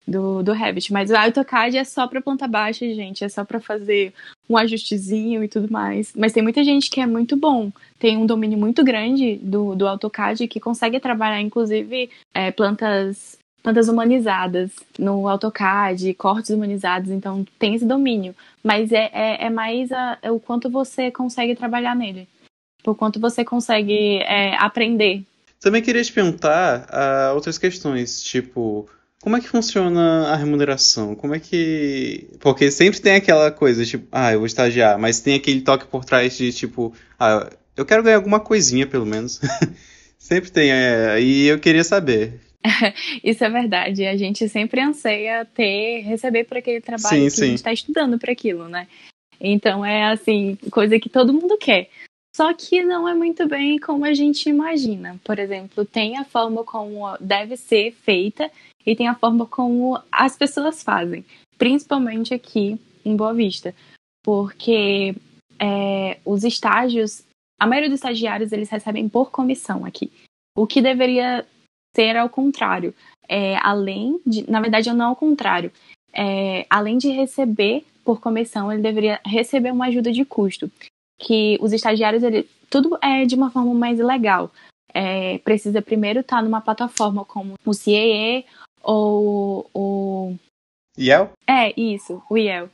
do, 0.06 0.42
do 0.42 0.52
Revit. 0.52 0.92
Mas 0.92 1.10
o 1.10 1.16
AutoCAD 1.16 1.76
é 1.76 1.84
só 1.84 2.06
para 2.06 2.20
planta 2.20 2.46
baixa, 2.46 2.86
gente. 2.94 3.24
É 3.24 3.28
só 3.28 3.44
para 3.44 3.60
fazer 3.60 4.12
um 4.48 4.56
ajustezinho 4.56 5.44
e 5.44 5.48
tudo 5.48 5.70
mais. 5.70 6.12
Mas 6.16 6.32
tem 6.32 6.42
muita 6.42 6.64
gente 6.64 6.90
que 6.90 7.00
é 7.00 7.06
muito 7.06 7.36
bom. 7.36 7.70
Tem 7.98 8.16
um 8.16 8.26
domínio 8.26 8.58
muito 8.58 8.84
grande 8.84 9.36
do, 9.42 9.74
do 9.74 9.86
AutoCAD 9.86 10.48
que 10.48 10.60
consegue 10.60 11.00
trabalhar, 11.00 11.40
inclusive, 11.40 12.10
é, 12.34 12.50
plantas 12.50 13.36
plantas 13.60 13.88
humanizadas 13.88 14.70
no 14.98 15.28
AutoCAD, 15.28 16.14
cortes 16.14 16.50
humanizados, 16.50 17.10
então 17.10 17.44
tem 17.58 17.74
esse 17.74 17.84
domínio. 17.84 18.34
Mas 18.62 18.92
é, 18.92 19.10
é, 19.12 19.46
é 19.46 19.50
mais 19.50 19.90
a, 19.90 20.16
é 20.22 20.30
o 20.30 20.38
quanto 20.38 20.70
você 20.70 21.10
consegue 21.10 21.56
trabalhar 21.56 21.94
nele 21.94 22.26
por 22.82 22.94
quanto 22.94 23.20
você 23.20 23.44
consegue 23.44 24.18
é, 24.18 24.56
aprender. 24.56 25.22
Também 25.60 25.82
queria 25.82 26.02
te 26.02 26.12
perguntar 26.12 26.88
uh, 26.88 27.34
outras 27.34 27.58
questões, 27.58 28.22
tipo, 28.22 28.88
como 29.22 29.36
é 29.36 29.40
que 29.40 29.48
funciona 29.48 30.28
a 30.28 30.36
remuneração? 30.36 31.14
Como 31.14 31.34
é 31.34 31.40
que. 31.40 32.28
Porque 32.38 32.70
sempre 32.70 33.00
tem 33.00 33.16
aquela 33.16 33.50
coisa, 33.50 33.84
tipo, 33.84 34.06
ah, 34.12 34.32
eu 34.32 34.38
vou 34.38 34.46
estagiar, 34.46 34.98
mas 34.98 35.20
tem 35.20 35.34
aquele 35.34 35.60
toque 35.60 35.86
por 35.86 36.04
trás 36.04 36.36
de, 36.36 36.52
tipo, 36.52 36.94
ah, 37.18 37.50
eu 37.76 37.84
quero 37.84 38.02
ganhar 38.02 38.16
alguma 38.16 38.40
coisinha, 38.40 38.86
pelo 38.86 39.04
menos. 39.04 39.40
sempre 40.18 40.50
tem, 40.50 40.70
é, 40.70 41.20
e 41.20 41.46
eu 41.46 41.58
queria 41.58 41.82
saber. 41.82 42.40
Isso 43.24 43.42
é 43.42 43.50
verdade. 43.50 44.06
A 44.06 44.16
gente 44.16 44.48
sempre 44.48 44.80
anseia 44.80 45.44
ter, 45.44 46.02
receber 46.02 46.44
por 46.44 46.58
aquele 46.58 46.80
trabalho 46.80 47.08
sim, 47.08 47.24
que 47.24 47.30
sim. 47.30 47.42
a 47.42 47.46
gente 47.46 47.56
está 47.56 47.72
estudando 47.72 48.18
para 48.18 48.32
aquilo, 48.32 48.68
né? 48.68 48.86
Então 49.40 49.84
é 49.84 50.10
assim, 50.10 50.56
coisa 50.70 50.98
que 50.98 51.08
todo 51.08 51.32
mundo 51.32 51.56
quer. 51.58 51.88
Só 52.36 52.52
que 52.52 52.84
não 52.84 53.08
é 53.08 53.14
muito 53.14 53.48
bem 53.48 53.78
como 53.78 54.04
a 54.04 54.12
gente 54.12 54.48
imagina. 54.48 55.18
Por 55.24 55.38
exemplo, 55.38 55.84
tem 55.84 56.18
a 56.18 56.24
forma 56.24 56.62
como 56.62 57.16
deve 57.18 57.56
ser 57.56 57.92
feita 57.92 58.50
e 58.88 58.96
tem 58.96 59.06
a 59.06 59.14
forma 59.14 59.44
como 59.44 60.00
as 60.10 60.34
pessoas 60.34 60.82
fazem, 60.82 61.22
principalmente 61.58 62.32
aqui 62.32 62.80
em 63.04 63.14
Boa 63.14 63.34
Vista, 63.34 63.74
porque 64.24 65.14
é, 65.58 66.18
os 66.24 66.42
estágios, 66.42 67.22
a 67.60 67.66
maioria 67.66 67.90
dos 67.90 67.98
estagiários 67.98 68.50
eles 68.50 68.70
recebem 68.70 69.06
por 69.06 69.30
comissão 69.30 69.84
aqui, 69.84 70.10
o 70.56 70.66
que 70.66 70.80
deveria 70.80 71.46
ser 71.94 72.16
ao 72.16 72.30
contrário. 72.30 72.94
É, 73.28 73.56
além 73.56 74.18
de, 74.26 74.50
na 74.50 74.58
verdade, 74.58 74.90
não 74.90 75.08
ao 75.08 75.16
contrário. 75.16 75.70
É, 76.14 76.64
além 76.70 76.96
de 76.96 77.10
receber 77.10 77.84
por 78.02 78.20
comissão, 78.20 78.72
ele 78.72 78.80
deveria 78.80 79.20
receber 79.22 79.70
uma 79.70 79.88
ajuda 79.88 80.10
de 80.10 80.24
custo 80.24 80.70
que 81.20 81.58
os 81.60 81.74
estagiários, 81.74 82.22
ele, 82.22 82.48
tudo 82.70 82.98
é 83.02 83.26
de 83.26 83.34
uma 83.34 83.50
forma 83.50 83.74
mais 83.74 83.98
legal. 83.98 84.50
É, 84.94 85.36
precisa 85.40 85.82
primeiro 85.82 86.20
estar 86.20 86.42
numa 86.42 86.62
plataforma 86.62 87.22
como 87.22 87.54
o 87.66 87.72
CAE 87.72 88.46
ou 88.88 89.70
o. 89.74 90.36
IEL? 90.96 91.30
É, 91.46 91.78
isso, 91.78 92.22
o 92.28 92.38
IEL. 92.38 92.70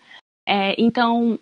É, 0.47 0.75
então, 0.79 1.39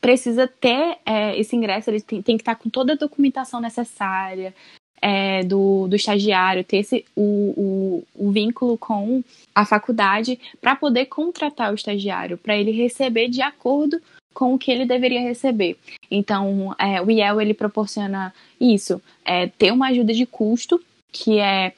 precisa 0.00 0.48
ter 0.48 0.98
é, 1.04 1.38
esse 1.38 1.54
ingresso, 1.54 1.90
ele 1.90 2.00
tem, 2.00 2.22
tem, 2.22 2.36
que 2.36 2.42
estar 2.42 2.56
com 2.56 2.70
toda 2.70 2.94
a 2.94 2.96
documentação 2.96 3.60
necessária 3.60 4.54
é, 5.00 5.44
do, 5.44 5.86
do 5.86 5.94
estagiário, 5.94 6.64
ter 6.64 6.78
esse, 6.78 7.04
o, 7.14 8.02
o, 8.16 8.26
o 8.28 8.30
vínculo 8.32 8.78
com 8.78 9.22
a 9.54 9.64
faculdade 9.64 10.40
para 10.60 10.74
poder 10.74 11.06
contratar 11.06 11.70
o 11.70 11.74
estagiário, 11.74 12.38
para 12.38 12.56
ele 12.56 12.72
receber 12.72 13.28
de 13.28 13.42
acordo 13.42 14.00
com 14.34 14.54
o 14.54 14.58
que 14.58 14.70
ele 14.70 14.86
deveria 14.86 15.20
receber. 15.20 15.76
Então, 16.10 16.74
é, 16.78 17.00
o 17.02 17.10
IEL 17.10 17.40
ele 17.40 17.54
proporciona 17.54 18.32
isso, 18.60 19.02
é, 19.24 19.48
ter 19.48 19.72
uma 19.72 19.88
ajuda 19.88 20.12
de 20.12 20.24
custo, 20.26 20.82
que 21.12 21.38
é, 21.38 21.74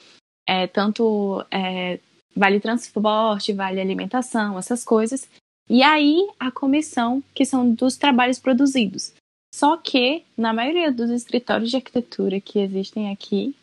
é 0.46 0.66
tanto 0.66 1.44
é, 1.50 1.98
vale 2.34 2.60
transporte, 2.60 3.52
vale 3.52 3.80
alimentação, 3.80 4.58
essas 4.58 4.84
coisas, 4.84 5.28
e 5.68 5.82
aí 5.82 6.26
a 6.38 6.50
comissão, 6.50 7.22
que 7.34 7.44
são 7.44 7.72
dos 7.72 7.96
trabalhos 7.96 8.38
produzidos. 8.38 9.12
Só 9.54 9.76
que, 9.76 10.24
na 10.36 10.52
maioria 10.52 10.92
dos 10.92 11.10
escritórios 11.10 11.70
de 11.70 11.76
arquitetura 11.76 12.40
que 12.40 12.58
existem 12.58 13.10
aqui, 13.10 13.54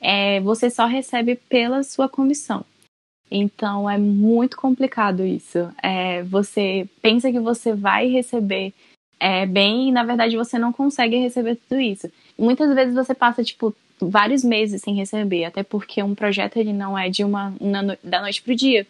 é, 0.00 0.40
você 0.40 0.70
só 0.70 0.86
recebe 0.86 1.34
pela 1.34 1.82
sua 1.82 2.08
comissão. 2.08 2.64
Então 3.30 3.88
é 3.88 3.98
muito 3.98 4.56
complicado 4.56 5.24
isso. 5.24 5.58
É, 5.82 6.22
você 6.24 6.88
pensa 7.00 7.32
que 7.32 7.40
você 7.40 7.72
vai 7.72 8.08
receber 8.08 8.72
é, 9.18 9.46
bem 9.46 9.88
e 9.88 9.92
na 9.92 10.04
verdade 10.04 10.36
você 10.36 10.58
não 10.58 10.72
consegue 10.72 11.16
receber 11.16 11.56
tudo 11.56 11.80
isso. 11.80 12.10
Muitas 12.38 12.72
vezes 12.74 12.94
você 12.94 13.14
passa 13.14 13.42
tipo 13.42 13.74
vários 14.08 14.44
meses 14.44 14.82
sem 14.82 14.94
receber, 14.94 15.44
até 15.44 15.62
porque 15.62 16.02
um 16.02 16.14
projeto 16.14 16.56
ele 16.56 16.72
não 16.72 16.96
é 16.96 17.08
de 17.08 17.24
uma, 17.24 17.54
da 18.02 18.20
noite 18.20 18.42
pro 18.42 18.54
dia. 18.54 18.86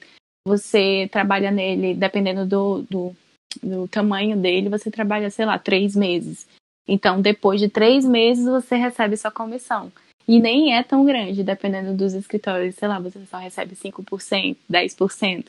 Você 0.47 1.09
trabalha 1.11 1.51
nele 1.51 1.95
dependendo 1.95 2.47
do, 2.47 2.83
do, 2.83 3.17
do 3.63 3.89
tamanho 3.89 4.37
dele, 4.37 4.69
você 4.69 4.91
trabalha 4.91 5.31
sei 5.31 5.47
lá 5.47 5.59
três 5.59 5.97
meses. 5.97 6.47
Então 6.87 7.21
depois 7.21 7.61
de 7.61 7.69
três 7.69 8.05
meses 8.05 8.45
você 8.45 8.77
recebe 8.77 9.17
sua 9.17 9.31
comissão. 9.31 9.91
E 10.27 10.41
nem 10.41 10.75
é 10.75 10.83
tão 10.83 11.05
grande, 11.05 11.45
dependendo 11.45 11.95
dos 11.95 12.15
escritórios, 12.15 12.75
sei 12.77 12.89
lá, 12.89 12.99
você 12.99 13.25
só 13.27 13.37
recebe 13.37 13.75
5%, 13.75 14.57
10%. 14.71 15.47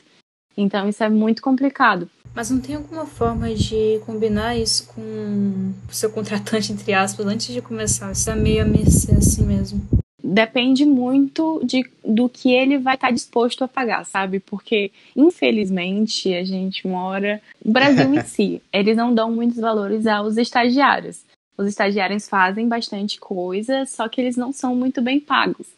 Então 0.56 0.88
isso 0.88 1.04
é 1.04 1.08
muito 1.08 1.42
complicado. 1.42 2.08
Mas 2.34 2.50
não 2.50 2.60
tem 2.60 2.76
alguma 2.76 3.06
forma 3.06 3.54
de 3.54 3.98
combinar 4.04 4.54
isso 4.56 4.86
com 4.94 5.72
o 5.88 5.94
seu 5.94 6.10
contratante, 6.10 6.70
entre 6.70 6.92
aspas, 6.92 7.26
antes 7.26 7.54
de 7.54 7.62
começar? 7.62 8.12
Isso 8.12 8.28
é 8.28 8.36
meio 8.36 8.62
a 8.62 8.66
mercê 8.66 9.12
assim 9.12 9.42
mesmo. 9.42 9.80
Depende 10.22 10.84
muito 10.84 11.62
de, 11.64 11.88
do 12.04 12.28
que 12.28 12.52
ele 12.52 12.76
vai 12.76 12.96
estar 12.96 13.10
disposto 13.10 13.64
a 13.64 13.68
pagar, 13.68 14.04
sabe? 14.04 14.38
Porque, 14.38 14.90
infelizmente, 15.16 16.34
a 16.34 16.44
gente 16.44 16.86
mora. 16.86 17.40
O 17.64 17.72
Brasil 17.72 18.12
em 18.12 18.20
si, 18.26 18.60
eles 18.70 18.96
não 18.98 19.14
dão 19.14 19.30
muitos 19.32 19.58
valores 19.58 20.06
aos 20.06 20.36
estagiários. 20.36 21.24
os 21.56 21.66
estagiários 21.68 22.28
fazem 22.28 22.68
bastante 22.68 23.18
coisa, 23.18 23.86
só 23.86 24.08
que 24.08 24.20
eles 24.20 24.36
não 24.36 24.52
são 24.52 24.74
muito 24.74 25.00
bem 25.00 25.18
pagos. 25.18 25.68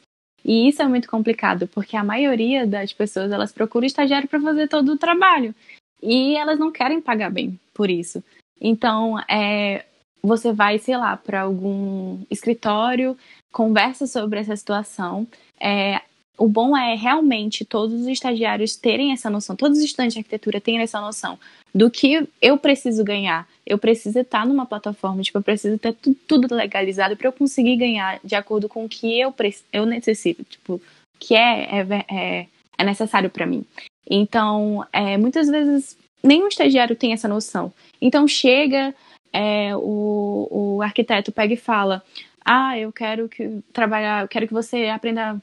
E 0.45 0.69
isso 0.69 0.81
é 0.81 0.89
muito 0.89 1.09
complicado, 1.09 1.69
porque 1.69 1.97
a 1.97 2.05
maioria 2.05 2.67
das 2.67 2.93
pessoas 2.93 3.31
elas 3.31 3.53
procuram 3.53 3.87
estagiário 3.87 4.29
para 4.29 4.41
fazer 4.41 4.69
todo 4.69 4.93
o 4.93 4.99
trabalho 4.99 5.55
e 6.03 6.37
elas 6.37 6.59
não 6.59 6.71
querem 6.71 7.01
pagar 7.01 7.31
bem 7.31 7.59
por 7.75 7.91
isso. 7.91 8.23
Então, 8.61 9.19
é, 9.29 9.85
você 10.23 10.53
vai, 10.53 10.79
sei 10.79 10.97
lá, 10.97 11.17
para 11.17 11.43
algum 11.43 12.21
escritório, 12.31 13.17
conversa 13.53 14.07
sobre 14.07 14.41
essa 14.41 14.57
situação. 14.57 15.27
É, 15.61 16.01
o 16.37 16.49
bom 16.49 16.77
é 16.77 16.95
realmente 16.95 17.65
todos 17.65 18.01
os 18.01 18.07
estagiários 18.07 18.77
terem 18.77 19.13
essa 19.13 19.29
noção, 19.29 19.57
todos 19.57 19.79
os 19.79 19.85
estudantes 19.85 20.15
de 20.15 20.21
arquitetura 20.21 20.61
terem 20.61 20.81
essa 20.81 21.01
noção 21.01 21.39
do 21.75 21.91
que 21.91 22.27
eu 22.41 22.57
preciso 22.57 23.05
ganhar. 23.05 23.47
Eu 23.69 23.77
preciso 23.77 24.19
estar 24.19 24.47
numa 24.47 24.65
plataforma, 24.65 25.21
tipo, 25.21 25.37
eu 25.37 25.43
preciso 25.43 25.79
ter 25.79 25.95
tudo 26.27 26.55
legalizado 26.55 27.15
para 27.15 27.29
eu 27.29 27.33
conseguir 27.33 27.77
ganhar 27.77 28.19
de 28.25 28.35
acordo 28.35 28.67
com 28.67 28.87
o 28.87 28.89
que 28.89 29.21
eu, 29.21 29.35
eu 29.71 29.85
necessito, 29.85 30.43
tipo, 30.45 30.81
que 31.21 31.35
é, 31.35 31.81
é, 31.81 32.05
é, 32.11 32.47
é 32.79 32.85
necessário 32.85 33.29
para 33.29 33.45
mim. 33.45 33.63
Então, 34.09 34.87
é, 34.91 35.19
muitas 35.19 35.49
vezes, 35.49 35.99
nenhum 36.23 36.49
estagiário 36.49 36.97
tem 36.97 37.13
essa 37.13 37.29
noção. 37.29 37.71
Então, 38.01 38.27
chega, 38.27 38.95
é, 39.35 39.77
o, 39.77 40.49
o 40.51 40.83
arquiteto 40.83 41.31
pega 41.31 41.53
e 41.53 41.59
fala: 41.59 42.03
Ah, 42.43 42.79
eu 42.79 42.91
quero 42.91 43.29
que 43.29 43.61
trabalhar, 43.71 44.23
eu 44.23 44.29
quero 44.29 44.49
que 44.49 44.55
você 44.55 44.87
aprenda, 44.87 45.39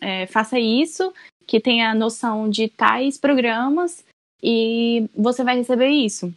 é, 0.00 0.26
faça 0.26 0.58
isso, 0.58 1.12
que 1.46 1.60
tenha 1.60 1.94
noção 1.94 2.50
de 2.50 2.68
tais 2.68 3.16
programas 3.16 4.04
e 4.42 5.08
você 5.16 5.44
vai 5.44 5.56
receber 5.56 5.90
isso. 5.90 6.34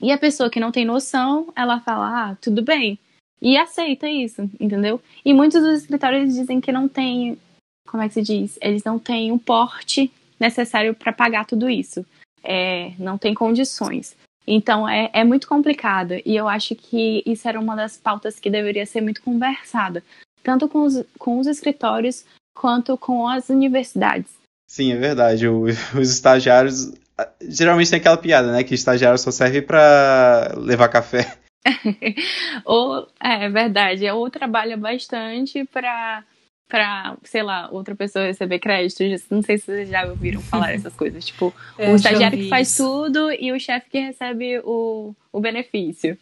E 0.00 0.12
a 0.12 0.18
pessoa 0.18 0.50
que 0.50 0.60
não 0.60 0.72
tem 0.72 0.84
noção, 0.84 1.52
ela 1.56 1.80
fala: 1.80 2.30
Ah, 2.30 2.36
tudo 2.40 2.62
bem. 2.62 2.98
E 3.40 3.56
aceita 3.56 4.08
isso, 4.08 4.42
entendeu? 4.58 5.00
E 5.24 5.32
muitos 5.34 5.62
dos 5.62 5.82
escritórios 5.82 6.34
dizem 6.34 6.60
que 6.60 6.72
não 6.72 6.88
tem, 6.88 7.38
como 7.86 8.02
é 8.02 8.08
que 8.08 8.14
se 8.14 8.22
diz? 8.22 8.58
Eles 8.62 8.82
não 8.82 8.98
têm 8.98 9.30
o 9.30 9.38
porte 9.38 10.10
necessário 10.40 10.94
para 10.94 11.12
pagar 11.12 11.44
tudo 11.44 11.68
isso. 11.68 12.04
É, 12.42 12.92
não 12.98 13.18
tem 13.18 13.34
condições. 13.34 14.16
Então 14.46 14.88
é, 14.88 15.10
é 15.12 15.24
muito 15.24 15.48
complicado 15.48 16.14
e 16.24 16.36
eu 16.36 16.48
acho 16.48 16.74
que 16.76 17.22
isso 17.26 17.48
era 17.48 17.58
uma 17.58 17.74
das 17.74 17.96
pautas 17.96 18.38
que 18.38 18.48
deveria 18.48 18.86
ser 18.86 19.00
muito 19.00 19.20
conversada, 19.20 20.04
tanto 20.42 20.68
com 20.68 20.84
os, 20.84 21.04
com 21.18 21.40
os 21.40 21.48
escritórios 21.48 22.24
quanto 22.54 22.96
com 22.96 23.28
as 23.28 23.48
universidades. 23.48 24.30
Sim, 24.68 24.92
é 24.92 24.96
verdade. 24.96 25.48
O, 25.48 25.64
os 25.98 26.10
estagiários 26.10 26.92
geralmente 27.40 27.90
tem 27.90 27.98
aquela 27.98 28.16
piada, 28.16 28.52
né, 28.52 28.64
que 28.64 28.74
estagiário 28.74 29.18
só 29.18 29.30
serve 29.30 29.62
para 29.62 30.54
levar 30.56 30.88
café. 30.88 31.36
ou 32.64 33.08
é 33.20 33.48
verdade, 33.48 34.08
ou 34.10 34.30
trabalha 34.30 34.76
bastante 34.76 35.64
para 35.64 36.24
para, 36.68 37.16
sei 37.22 37.42
lá, 37.42 37.68
outra 37.70 37.94
pessoa 37.94 38.26
receber 38.26 38.58
crédito. 38.58 39.02
Não 39.30 39.42
sei 39.42 39.58
se 39.58 39.66
vocês 39.66 39.88
já 39.88 40.04
ouviram 40.04 40.40
falar 40.40 40.72
essas 40.74 40.94
coisas. 40.94 41.24
Tipo, 41.24 41.54
é, 41.78 41.92
o 41.92 41.96
estagiário 41.96 42.36
que 42.36 42.48
faz 42.48 42.76
tudo 42.76 43.30
e 43.32 43.52
o 43.52 43.60
chefe 43.60 43.88
que 43.88 44.00
recebe 44.00 44.60
o, 44.64 45.14
o 45.32 45.40
benefício. 45.40 46.18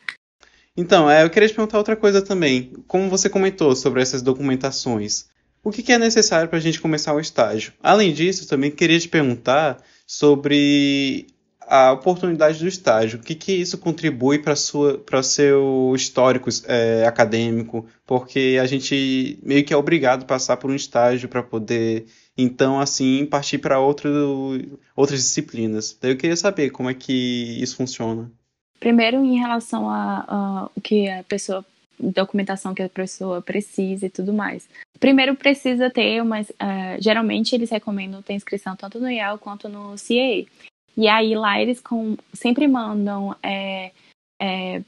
Então, 0.77 1.11
é, 1.11 1.23
eu 1.23 1.31
queria 1.31 1.49
te 1.49 1.55
perguntar 1.55 1.79
outra 1.79 1.97
coisa 1.97 2.21
também. 2.21 2.73
Como 2.87 3.09
você 3.09 3.31
comentou 3.31 3.75
sobre 3.75 4.03
essas 4.03 4.23
documentações, 4.23 5.29
o 5.63 5.71
que, 5.71 5.83
que 5.83 5.93
é 5.93 5.99
necessário 5.99 6.49
para 6.49 6.59
a 6.59 6.63
gente 6.63 6.81
começar 6.81 7.15
o 7.15 7.21
estágio? 7.21 7.73
Além 7.83 8.13
disso, 8.13 8.49
também 8.49 8.71
queria 8.71 8.99
te 8.99 9.09
perguntar 9.09 9.79
sobre 10.07 11.27
a 11.67 11.93
oportunidade 11.93 12.59
do 12.59 12.69
estágio. 12.69 13.19
O 13.19 13.23
que, 13.23 13.35
que 13.35 13.53
isso 13.53 13.79
contribui 13.79 14.39
para 14.39 14.53
o 14.53 15.23
seu 15.23 15.93
histórico 15.95 16.49
é, 16.67 17.07
acadêmico? 17.07 17.87
Porque 18.07 18.59
a 18.61 18.67
gente 18.67 19.39
meio 19.43 19.65
que 19.65 19.73
é 19.73 19.77
obrigado 19.77 20.23
a 20.23 20.27
passar 20.27 20.57
por 20.57 20.71
um 20.71 20.75
estágio 20.75 21.29
para 21.29 21.43
poder, 21.43 22.07
então, 22.37 22.81
assim, 22.81 23.25
partir 23.27 23.59
para 23.59 23.81
outras 23.81 25.23
disciplinas. 25.23 25.99
Eu 26.03 26.17
queria 26.17 26.37
saber 26.37 26.71
como 26.71 26.91
é 26.91 26.95
que 26.95 27.63
isso 27.63 27.77
funciona. 27.77 28.31
Primeiro, 28.79 29.25
em 29.25 29.39
relação 29.39 29.89
a, 29.89 30.25
a 30.29 30.71
o 30.75 30.81
que 30.81 31.09
a 31.09 31.23
pessoa 31.25 31.65
documentação 31.99 32.75
que 32.75 32.83
a 32.83 32.89
pessoa 32.89 33.41
precisa 33.41 34.07
e 34.07 34.11
tudo 34.11 34.33
mais. 34.33 34.69
Primeiro 35.01 35.35
precisa 35.35 35.91
ter, 35.91 36.23
mas 36.25 36.51
uh, 36.51 37.01
geralmente 37.01 37.55
eles 37.55 37.71
recomendam 37.71 38.23
ter 38.23 38.35
inscrição 38.35 38.77
tanto 38.77 39.01
no 39.01 39.11
IEL 39.11 39.39
quanto 39.39 39.69
no 39.69 39.97
CAA. 39.97 40.47
E 40.97 41.09
aí 41.09 41.35
lá 41.35 41.61
eles 41.61 41.81
com, 41.81 42.17
sempre 42.33 42.69
mandam 42.69 43.37
é, 43.43 43.91
é, 44.41 44.83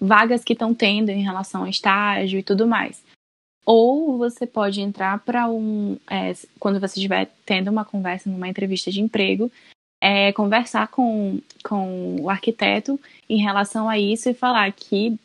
vagas 0.00 0.44
que 0.44 0.52
estão 0.52 0.74
tendo 0.74 1.10
em 1.10 1.22
relação 1.22 1.62
ao 1.62 1.68
estágio 1.68 2.38
e 2.38 2.42
tudo 2.42 2.66
mais. 2.66 3.04
Ou 3.64 4.16
você 4.16 4.46
pode 4.46 4.80
entrar 4.80 5.18
para 5.18 5.48
um. 5.48 5.98
É, 6.08 6.32
quando 6.60 6.78
você 6.78 6.98
estiver 6.98 7.28
tendo 7.44 7.68
uma 7.68 7.84
conversa 7.84 8.30
numa 8.30 8.48
entrevista 8.48 8.92
de 8.92 9.00
emprego, 9.00 9.50
é, 10.00 10.32
conversar 10.32 10.86
com, 10.88 11.40
com 11.64 12.20
o 12.20 12.30
arquiteto 12.30 13.00
em 13.28 13.42
relação 13.42 13.88
a 13.88 13.98
isso 13.98 14.28
e 14.28 14.34
falar 14.34 14.70
que 14.72 15.18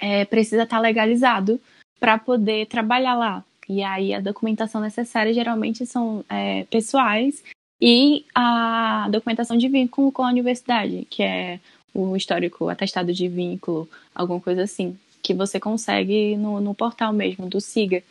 é, 0.00 0.24
precisa 0.24 0.64
estar 0.64 0.76
tá 0.76 0.82
legalizado 0.82 1.60
para 1.98 2.18
poder 2.18 2.66
trabalhar 2.66 3.14
lá. 3.14 3.44
E 3.68 3.82
aí 3.82 4.14
a 4.14 4.20
documentação 4.20 4.80
necessária 4.80 5.32
geralmente 5.32 5.84
são 5.84 6.24
é, 6.28 6.64
pessoais 6.64 7.42
e 7.80 8.24
a 8.34 9.08
documentação 9.10 9.56
de 9.56 9.68
vínculo 9.68 10.10
com 10.10 10.22
a 10.22 10.28
universidade, 10.28 11.06
que 11.10 11.22
é 11.22 11.60
o 11.94 12.16
histórico 12.16 12.68
atestado 12.68 13.12
de 13.12 13.28
vínculo, 13.28 13.88
alguma 14.14 14.40
coisa 14.40 14.62
assim, 14.62 14.98
que 15.22 15.34
você 15.34 15.60
consegue 15.60 16.36
no, 16.36 16.60
no 16.60 16.74
portal 16.74 17.12
mesmo 17.12 17.48
do 17.48 17.60
SIGA. 17.60 18.02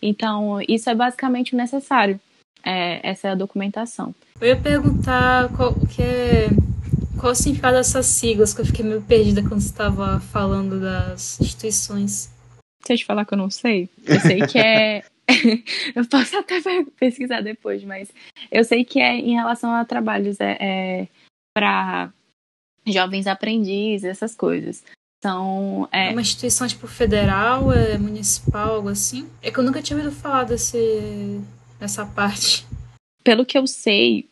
Então, 0.00 0.60
isso 0.68 0.90
é 0.90 0.94
basicamente 0.94 1.54
necessário, 1.54 2.20
é, 2.62 3.00
essa 3.08 3.28
é 3.28 3.30
a 3.30 3.36
documentação. 3.36 4.14
Eu 4.40 4.48
ia 4.48 4.56
perguntar 4.56 5.48
qual, 5.56 5.74
que 5.74 6.02
é, 6.02 6.48
qual 7.18 7.32
o 7.32 7.34
significado 7.34 7.76
dessas 7.76 8.06
siglas, 8.06 8.52
que 8.52 8.60
eu 8.60 8.66
fiquei 8.66 8.84
meio 8.84 9.02
perdida 9.02 9.42
quando 9.42 9.60
você 9.60 9.68
estava 9.68 10.20
falando 10.20 10.80
das 10.80 11.40
instituições. 11.40 12.33
Se 12.86 12.92
eu 12.92 12.96
te 12.96 13.04
falar 13.04 13.24
que 13.24 13.34
eu 13.34 13.38
não 13.38 13.50
sei, 13.50 13.88
eu 14.06 14.20
sei 14.20 14.40
que 14.46 14.58
é 14.58 15.02
eu 15.94 16.06
posso 16.06 16.36
até 16.36 16.60
pesquisar 16.98 17.40
depois, 17.40 17.82
mas 17.82 18.12
eu 18.50 18.62
sei 18.64 18.84
que 18.84 19.00
é 19.00 19.16
em 19.16 19.34
relação 19.34 19.70
a 19.72 19.84
trabalhos 19.84 20.38
é, 20.40 20.56
é 20.60 21.08
para 21.54 22.12
jovens 22.86 23.26
aprendizes, 23.26 24.04
essas 24.04 24.34
coisas. 24.34 24.84
São, 25.24 25.88
é... 25.90 26.08
é... 26.08 26.10
Uma 26.10 26.20
instituição 26.20 26.68
tipo 26.68 26.86
federal, 26.86 27.72
é 27.72 27.96
municipal, 27.96 28.74
algo 28.74 28.88
assim? 28.90 29.28
É 29.42 29.50
que 29.50 29.58
eu 29.58 29.64
nunca 29.64 29.80
tinha 29.80 29.96
ouvido 29.98 30.14
falar 30.14 30.44
desse, 30.44 31.40
dessa 31.80 32.04
parte. 32.04 32.66
Pelo 33.22 33.46
que 33.46 33.56
eu 33.56 33.66
sei, 33.66 34.28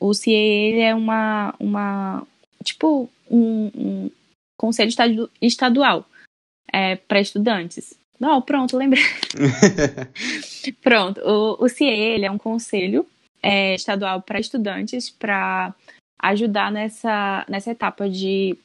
o 0.00 0.12
CIE 0.12 0.80
é 0.80 0.92
uma, 0.92 1.54
uma 1.60 2.26
tipo 2.64 3.08
um, 3.30 3.70
um 3.76 4.10
conselho 4.58 4.90
estadual 5.40 6.04
é, 6.74 6.96
para 6.96 7.20
estudantes. 7.20 7.94
Não, 8.18 8.42
pronto, 8.42 8.76
lembrei. 8.76 9.04
pronto, 10.82 11.20
o, 11.20 11.64
o 11.64 11.68
CIE 11.68 11.88
ele 11.88 12.26
é 12.26 12.30
um 12.30 12.38
conselho 12.38 13.06
é, 13.40 13.76
estadual 13.76 14.20
para 14.22 14.40
estudantes 14.40 15.08
para 15.08 15.72
ajudar 16.18 16.72
nessa, 16.72 17.44
nessa 17.48 17.70
etapa 17.70 18.08
de 18.08 18.58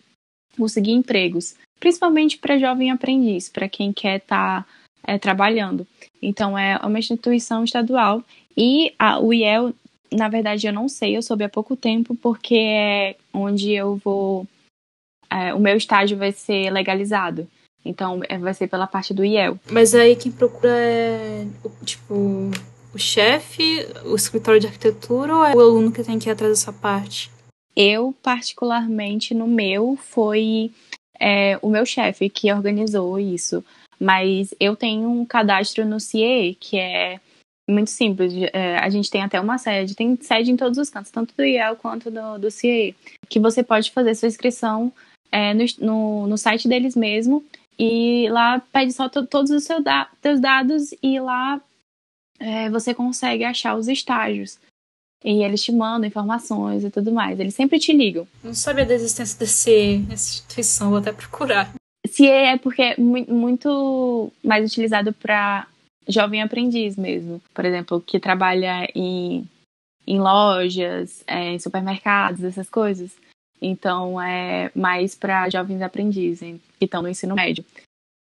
conseguir 0.57 0.93
empregos, 0.93 1.55
principalmente 1.79 2.37
para 2.37 2.57
jovem 2.57 2.89
aprendiz, 2.89 3.47
para 3.47 3.69
quem 3.69 3.93
quer 3.93 4.17
estar 4.17 4.63
tá, 4.63 4.69
é, 5.05 5.19
trabalhando. 5.19 5.85
Então, 6.21 6.57
é 6.57 6.77
uma 6.77 6.97
instituição 6.97 7.63
estadual 7.63 8.23
e 8.57 8.93
a, 8.97 9.19
o 9.19 9.31
IEL, 9.31 9.73
na 10.11 10.29
verdade, 10.29 10.65
eu 10.65 10.73
não 10.73 10.89
sei, 10.89 11.15
eu 11.15 11.21
soube 11.21 11.43
há 11.43 11.49
pouco 11.49 11.75
tempo, 11.75 12.15
porque 12.15 12.55
é 12.55 13.15
onde 13.31 13.71
eu 13.71 13.97
vou. 13.97 14.47
É, 15.29 15.53
o 15.53 15.59
meu 15.59 15.77
estágio 15.77 16.17
vai 16.17 16.31
ser 16.31 16.71
legalizado. 16.71 17.47
Então, 17.83 18.21
é, 18.27 18.37
vai 18.37 18.53
ser 18.53 18.67
pela 18.67 18.87
parte 18.87 19.13
do 19.13 19.23
IEL. 19.23 19.57
Mas 19.71 19.95
aí 19.95 20.15
quem 20.15 20.31
procura 20.31 20.69
é, 20.69 21.45
tipo, 21.83 22.13
o 22.93 22.97
chefe, 22.97 23.87
o 24.05 24.15
escritório 24.15 24.59
de 24.59 24.67
arquitetura 24.67 25.35
ou 25.35 25.45
é 25.45 25.55
o 25.55 25.59
aluno 25.59 25.91
que 25.91 26.03
tem 26.03 26.19
que 26.19 26.29
ir 26.29 26.31
atrás 26.31 26.51
dessa 26.51 26.73
parte? 26.73 27.31
Eu, 27.75 28.13
particularmente, 28.21 29.33
no 29.33 29.47
meu, 29.47 29.97
foi 30.01 30.71
é, 31.19 31.57
o 31.61 31.69
meu 31.69 31.85
chefe 31.85 32.29
que 32.29 32.51
organizou 32.51 33.19
isso. 33.19 33.63
Mas 33.99 34.53
eu 34.59 34.75
tenho 34.75 35.09
um 35.09 35.25
cadastro 35.25 35.85
no 35.85 35.99
CIE, 35.99 36.57
que 36.59 36.77
é 36.77 37.19
muito 37.69 37.91
simples. 37.91 38.33
É, 38.53 38.77
a 38.77 38.89
gente 38.89 39.09
tem 39.09 39.21
até 39.21 39.39
uma 39.39 39.57
sede, 39.57 39.95
tem 39.95 40.17
sede 40.21 40.51
em 40.51 40.57
todos 40.57 40.77
os 40.77 40.89
cantos, 40.89 41.11
tanto 41.11 41.33
do 41.35 41.43
IEL 41.43 41.75
quanto 41.75 42.09
do, 42.09 42.37
do 42.39 42.51
CIE, 42.51 42.95
que 43.27 43.39
você 43.39 43.61
pode 43.61 43.91
fazer 43.91 44.15
sua 44.15 44.27
inscrição 44.27 44.91
é, 45.31 45.53
no, 45.53 45.63
no, 45.79 46.27
no, 46.27 46.37
site 46.37 46.67
deles 46.67 46.95
mesmo 46.95 47.43
e 47.79 48.27
lá 48.29 48.59
pede 48.59 48.91
só 48.91 49.07
todos 49.07 49.49
os 49.51 49.63
seus 49.63 49.81
da 49.81 50.09
teus 50.21 50.41
dados 50.41 50.93
e 51.01 51.17
lá 51.17 51.61
é, 52.37 52.69
você 52.69 52.93
consegue 52.93 53.45
achar 53.45 53.75
os 53.75 53.87
estágios. 53.87 54.59
E 55.23 55.43
eles 55.43 55.63
te 55.63 55.71
mandam 55.71 56.07
informações 56.07 56.83
e 56.83 56.89
tudo 56.89 57.11
mais. 57.11 57.39
Eles 57.39 57.53
sempre 57.53 57.79
te 57.79 57.91
ligam. 57.91 58.27
Não 58.43 58.53
sabia 58.53 58.85
da 58.85 58.93
existência 58.93 59.37
desse, 59.37 59.97
dessa 59.99 60.29
instituição, 60.29 60.89
vou 60.89 60.99
até 60.99 61.11
procurar. 61.11 61.73
se 62.07 62.27
é 62.27 62.57
porque 62.57 62.81
é 62.81 62.95
muito 62.97 64.31
mais 64.43 64.65
utilizado 64.65 65.11
para 65.13 65.67
jovem 66.07 66.41
aprendiz 66.41 66.95
mesmo. 66.95 67.41
Por 67.53 67.65
exemplo, 67.65 68.01
que 68.01 68.19
trabalha 68.19 68.89
em, 68.95 69.45
em 70.07 70.19
lojas, 70.19 71.23
é, 71.27 71.51
em 71.53 71.59
supermercados, 71.59 72.43
essas 72.43 72.69
coisas. 72.69 73.11
Então 73.61 74.21
é 74.21 74.71
mais 74.75 75.15
para 75.15 75.49
jovens 75.49 75.81
aprendizes 75.81 76.59
que 76.77 76.85
estão 76.85 77.01
no 77.01 77.09
ensino 77.09 77.35
médio. 77.35 77.63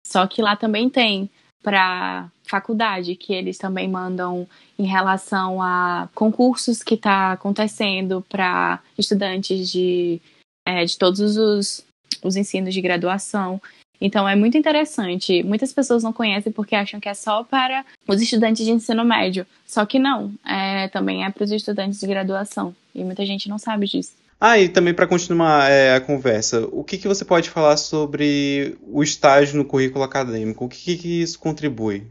Só 0.07 0.27
que 0.27 0.43
lá 0.43 0.57
também 0.57 0.88
tem 0.90 1.31
para 1.62 2.29
faculdade, 2.45 3.14
que 3.14 3.33
eles 3.33 3.59
também 3.59 3.88
mandam 3.88 4.47
em 4.79 4.87
relação 4.87 5.62
a 5.62 6.09
concursos 6.14 6.83
que 6.83 6.95
está 6.95 7.33
acontecendo 7.33 8.25
para 8.29 8.81
estudantes 8.99 9.71
de, 9.71 10.21
é, 10.66 10.85
de 10.85 10.99
todos 10.99 11.21
os, 11.37 11.85
os 12.23 12.37
ensinos 12.37 12.75
de 12.75 12.81
graduação. 12.81 13.61
Então 14.01 14.27
é 14.27 14.35
muito 14.35 14.57
interessante. 14.57 15.43
Muitas 15.43 15.73
pessoas 15.73 16.03
não 16.03 16.12
conhecem 16.12 16.51
porque 16.51 16.75
acham 16.75 16.99
que 16.99 17.09
é 17.09 17.14
só 17.14 17.45
para 17.45 17.85
os 18.09 18.21
estudantes 18.21 18.64
de 18.64 18.73
ensino 18.73 19.05
médio. 19.05 19.47
Só 19.66 19.85
que 19.85 19.99
não, 19.99 20.33
é, 20.45 20.88
também 20.88 21.25
é 21.25 21.31
para 21.31 21.45
os 21.45 21.53
estudantes 21.53 22.01
de 22.01 22.07
graduação. 22.07 22.75
E 22.95 23.05
muita 23.05 23.25
gente 23.27 23.49
não 23.49 23.59
sabe 23.59 23.87
disso. 23.87 24.12
Ah, 24.40 24.59
e 24.59 24.70
também 24.70 24.94
para 24.94 25.07
continuar 25.07 25.70
é, 25.70 25.94
a 25.94 26.00
conversa, 26.00 26.66
o 26.72 26.83
que, 26.83 26.96
que 26.96 27.07
você 27.07 27.26
pode 27.26 27.50
falar 27.50 27.76
sobre 27.76 28.74
o 28.81 29.03
estágio 29.03 29.59
no 29.59 29.66
currículo 29.66 30.03
acadêmico? 30.03 30.64
O 30.64 30.68
que, 30.68 30.96
que 30.96 31.20
isso 31.20 31.38
contribui? 31.38 32.07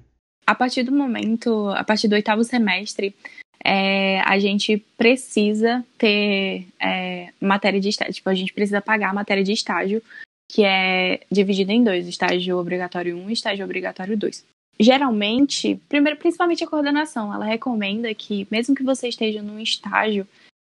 A 0.45 0.53
partir 0.53 0.83
do 0.83 0.91
momento, 0.91 1.69
a 1.69 1.83
partir 1.83 2.07
do 2.07 2.13
oitavo 2.13 2.43
semestre, 2.43 3.15
é, 3.65 4.21
a 4.21 4.37
gente 4.37 4.77
precisa 4.95 5.83
ter 5.97 6.67
é, 6.79 7.29
matéria 7.41 7.79
de 7.79 7.89
estágio. 7.89 8.13
Tipo, 8.13 8.29
a 8.29 8.35
gente 8.35 8.53
precisa 8.53 8.79
pagar 8.79 9.09
a 9.09 9.13
matéria 9.13 9.43
de 9.43 9.51
estágio, 9.51 10.01
que 10.47 10.63
é 10.63 11.21
dividida 11.31 11.73
em 11.73 11.83
dois: 11.83 12.07
estágio 12.07 12.57
obrigatório 12.59 13.17
1 13.17 13.29
e 13.29 13.33
estágio 13.33 13.65
obrigatório 13.65 14.15
2. 14.15 14.45
Geralmente, 14.79 15.79
primeiro, 15.89 16.17
principalmente 16.17 16.63
a 16.63 16.67
coordenação, 16.67 17.33
ela 17.33 17.43
recomenda 17.43 18.13
que, 18.13 18.47
mesmo 18.49 18.75
que 18.75 18.83
você 18.83 19.09
esteja 19.09 19.41
num 19.41 19.59
estágio 19.59 20.27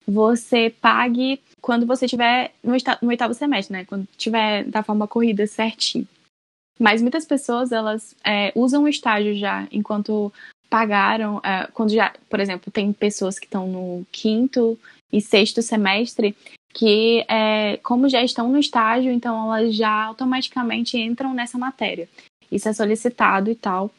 você 0.10 0.74
pague 0.82 1.40
quando 1.62 1.86
você 1.86 2.06
estiver 2.06 2.52
no, 2.64 2.74
no, 3.02 3.10
oitavo 3.10 3.34
semestre, 3.34 3.74
né? 3.74 3.86
Quando 3.86 4.08
tiver 4.18 4.64
da 4.66 4.84
forma 4.84 5.08
corrida 5.08 5.46
certinho. 5.46 6.08
Mas 6.80 7.02
muitas 7.02 7.26
pessoas, 7.26 7.72
elas 7.72 8.16
é, 8.24 8.52
usam 8.56 8.84
o 8.84 8.88
estágio 8.88 9.36
já 9.36 9.68
enquanto 9.72 10.32
pagaram, 10.70 11.42
é, 11.44 11.68
quando 11.74 11.92
já, 11.92 12.14
por 12.30 12.40
exemplo, 12.40 12.72
tem 12.72 12.94
pessoas 12.94 13.38
que 13.38 13.46
estão 13.46 13.68
no 13.68 14.06
quinto 14.12 14.78
e 15.12 15.20
sexto 15.20 15.62
semestre 15.62 16.36
que, 16.74 17.26
é, 17.28 17.78
como 17.78 18.08
já 18.08 18.24
estão 18.24 18.48
no 18.48 18.60
estágio, 18.60 19.12
então 19.12 19.54
elas 19.54 19.76
já 19.76 20.06
automaticamente 20.06 20.98
entram 20.98 21.34
nessa 21.34 21.58
matéria. 21.58 22.08
Isso 22.52 22.70
é 22.70 22.74
solicitado 22.74 23.50
e 23.50 23.56
tal, 23.56 23.92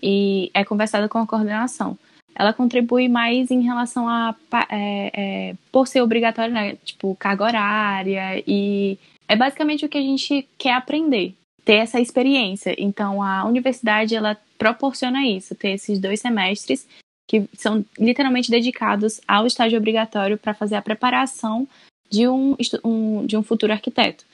e 0.00 0.50
é 0.54 0.64
conversado 0.64 1.08
com 1.08 1.18
a 1.18 1.26
coordenação 1.26 1.98
ela 2.34 2.52
contribui 2.52 3.08
mais 3.08 3.50
em 3.50 3.62
relação 3.62 4.08
a 4.08 4.34
é, 4.70 5.10
é, 5.12 5.54
por 5.72 5.86
ser 5.86 6.00
obrigatório, 6.02 6.52
né? 6.52 6.76
Tipo, 6.84 7.14
carga 7.16 7.44
horária 7.44 8.42
e 8.46 8.98
é 9.26 9.36
basicamente 9.36 9.84
o 9.84 9.88
que 9.88 9.98
a 9.98 10.02
gente 10.02 10.48
quer 10.56 10.72
aprender, 10.72 11.34
ter 11.64 11.74
essa 11.74 12.00
experiência. 12.00 12.74
Então, 12.78 13.22
a 13.22 13.44
universidade 13.44 14.14
ela 14.14 14.36
proporciona 14.56 15.26
isso, 15.26 15.54
ter 15.54 15.70
esses 15.70 15.98
dois 15.98 16.20
semestres 16.20 16.86
que 17.28 17.44
são 17.52 17.84
literalmente 17.98 18.50
dedicados 18.50 19.20
ao 19.28 19.46
estágio 19.46 19.78
obrigatório 19.78 20.38
para 20.38 20.54
fazer 20.54 20.76
a 20.76 20.82
preparação 20.82 21.68
de 22.10 22.26
um, 22.26 22.56
um, 22.82 23.26
de 23.26 23.36
um 23.36 23.42
futuro 23.42 23.72
arquiteto. 23.72 24.24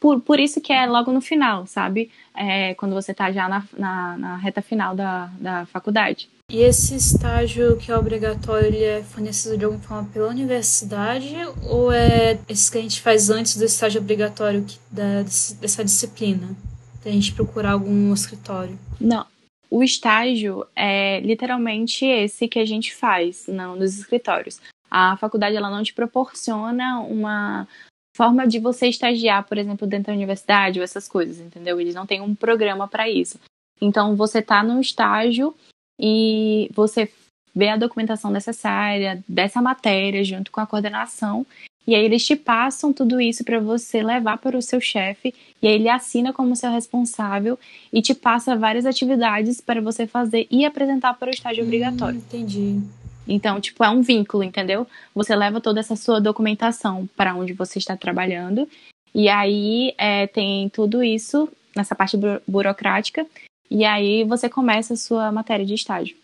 Por, 0.00 0.20
por 0.20 0.40
isso 0.40 0.60
que 0.60 0.72
é 0.72 0.86
logo 0.86 1.12
no 1.12 1.20
final, 1.20 1.66
sabe? 1.66 2.10
É, 2.34 2.74
quando 2.74 2.94
você 2.94 3.12
está 3.12 3.30
já 3.30 3.48
na, 3.48 3.64
na, 3.76 4.16
na, 4.16 4.36
reta 4.36 4.62
final 4.62 4.96
da, 4.96 5.26
da 5.38 5.66
faculdade. 5.66 6.28
E 6.50 6.62
esse 6.62 6.96
estágio 6.96 7.76
que 7.76 7.92
é 7.92 7.96
obrigatório, 7.96 8.68
ele 8.68 8.82
é 8.82 9.02
fornecido 9.02 9.58
de 9.58 9.66
alguma 9.66 9.82
forma 9.82 10.08
pela 10.10 10.28
universidade 10.28 11.36
ou 11.62 11.92
é 11.92 12.40
esse 12.48 12.72
que 12.72 12.78
a 12.78 12.80
gente 12.80 13.02
faz 13.02 13.28
antes 13.28 13.54
do 13.58 13.66
estágio 13.66 14.00
obrigatório 14.00 14.64
que, 14.64 14.78
da, 14.90 15.22
dessa 15.60 15.84
disciplina? 15.84 16.56
Da 17.04 17.10
gente 17.10 17.34
procurar 17.34 17.72
algum 17.72 18.14
escritório? 18.14 18.78
Não. 18.98 19.26
O 19.70 19.84
estágio 19.84 20.66
é 20.74 21.20
literalmente 21.20 22.06
esse 22.06 22.48
que 22.48 22.58
a 22.58 22.64
gente 22.64 22.94
faz 22.94 23.46
não, 23.46 23.76
nos 23.76 23.98
escritórios. 23.98 24.58
A 24.90 25.18
faculdade 25.18 25.54
ela 25.54 25.68
não 25.68 25.82
te 25.82 25.92
proporciona 25.92 27.00
uma 27.00 27.68
forma 28.16 28.48
de 28.48 28.58
você 28.58 28.86
estagiar, 28.88 29.46
por 29.46 29.58
exemplo, 29.58 29.86
dentro 29.86 30.06
da 30.06 30.16
universidade 30.16 30.80
ou 30.80 30.84
essas 30.84 31.06
coisas, 31.06 31.40
entendeu? 31.40 31.78
Eles 31.78 31.94
não 31.94 32.06
têm 32.06 32.22
um 32.22 32.34
programa 32.34 32.88
para 32.88 33.06
isso. 33.06 33.38
Então, 33.78 34.16
você 34.16 34.38
está 34.38 34.62
no 34.62 34.80
estágio 34.80 35.54
e 35.98 36.70
você 36.74 37.10
vê 37.54 37.68
a 37.68 37.76
documentação 37.76 38.30
necessária 38.30 39.22
dessa 39.28 39.60
matéria 39.60 40.22
junto 40.22 40.50
com 40.50 40.60
a 40.60 40.66
coordenação 40.66 41.44
e 41.88 41.94
aí 41.94 42.04
eles 42.04 42.26
te 42.26 42.36
passam 42.36 42.92
tudo 42.92 43.18
isso 43.18 43.42
para 43.42 43.58
você 43.58 44.02
levar 44.02 44.36
para 44.36 44.58
o 44.58 44.60
seu 44.60 44.78
chefe 44.78 45.34
e 45.62 45.66
aí 45.66 45.72
ele 45.72 45.88
assina 45.88 46.34
como 46.34 46.54
seu 46.54 46.70
responsável 46.70 47.58
e 47.90 48.02
te 48.02 48.14
passa 48.14 48.54
várias 48.54 48.84
atividades 48.84 49.58
para 49.58 49.80
você 49.80 50.06
fazer 50.06 50.46
e 50.50 50.66
apresentar 50.66 51.14
para 51.14 51.28
o 51.28 51.30
estágio 51.30 51.64
hum, 51.64 51.66
obrigatório. 51.66 52.18
Entendi. 52.18 52.78
Então, 53.26 53.58
tipo, 53.58 53.82
é 53.82 53.88
um 53.88 54.02
vínculo, 54.02 54.44
entendeu? 54.44 54.86
Você 55.14 55.34
leva 55.34 55.62
toda 55.62 55.80
essa 55.80 55.96
sua 55.96 56.20
documentação 56.20 57.08
para 57.16 57.34
onde 57.34 57.54
você 57.54 57.78
está 57.78 57.96
trabalhando. 57.96 58.68
E 59.14 59.30
aí 59.30 59.94
é, 59.96 60.26
tem 60.26 60.68
tudo 60.68 61.02
isso 61.02 61.48
nessa 61.74 61.94
parte 61.94 62.18
bu 62.18 62.38
burocrática. 62.46 63.26
E 63.70 63.84
aí 63.84 64.24
você 64.24 64.48
começa 64.48 64.94
a 64.94 64.96
sua 64.96 65.30
matéria 65.30 65.64
de 65.64 65.74
estágio. 65.74 66.16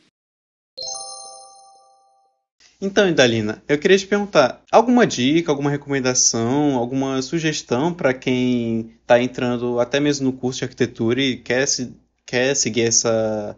Então, 2.81 3.09
Idalina, 3.09 3.63
eu 3.67 3.79
queria 3.79 3.97
te 3.97 4.07
perguntar: 4.07 4.61
alguma 4.71 5.07
dica, 5.07 5.51
alguma 5.51 5.71
recomendação, 5.71 6.77
alguma 6.77 7.23
sugestão 7.23 7.93
para 7.95 8.13
quem 8.13 8.93
está 9.01 9.21
entrando 9.23 9.81
até 9.81 10.01
mesmo 10.01 10.27
no 10.27 10.33
curso 10.33 10.59
de 10.59 10.65
arquitetura 10.65 11.21
e 11.21 11.37
quer, 11.37 11.67
se, 11.67 11.97
quer 12.27 12.55
seguir 12.55 12.83
essa 12.83 13.57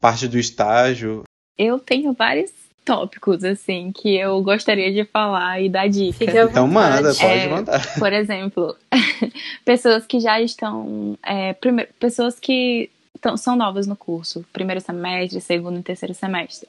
parte 0.00 0.28
do 0.28 0.38
estágio? 0.38 1.24
Eu 1.56 1.78
tenho 1.80 2.12
várias 2.12 2.52
tópicos, 2.84 3.44
assim, 3.44 3.92
que 3.92 4.16
eu 4.16 4.40
gostaria 4.42 4.92
de 4.92 5.04
falar 5.04 5.60
e 5.60 5.68
dar 5.68 5.88
dica. 5.88 6.24
Então 6.24 6.68
manda, 6.68 7.12
pode 7.14 7.24
é, 7.24 7.48
mandar. 7.48 7.98
Por 7.98 8.12
exemplo, 8.12 8.76
pessoas 9.64 10.06
que 10.06 10.20
já 10.20 10.40
estão. 10.40 11.18
É, 11.22 11.52
primeiro, 11.52 11.90
pessoas 11.98 12.38
que 12.38 12.90
são 13.36 13.56
novas 13.56 13.86
no 13.86 13.96
curso, 13.96 14.44
primeiro 14.52 14.80
semestre, 14.80 15.40
segundo 15.40 15.78
e 15.78 15.82
terceiro 15.82 16.14
semestre. 16.14 16.68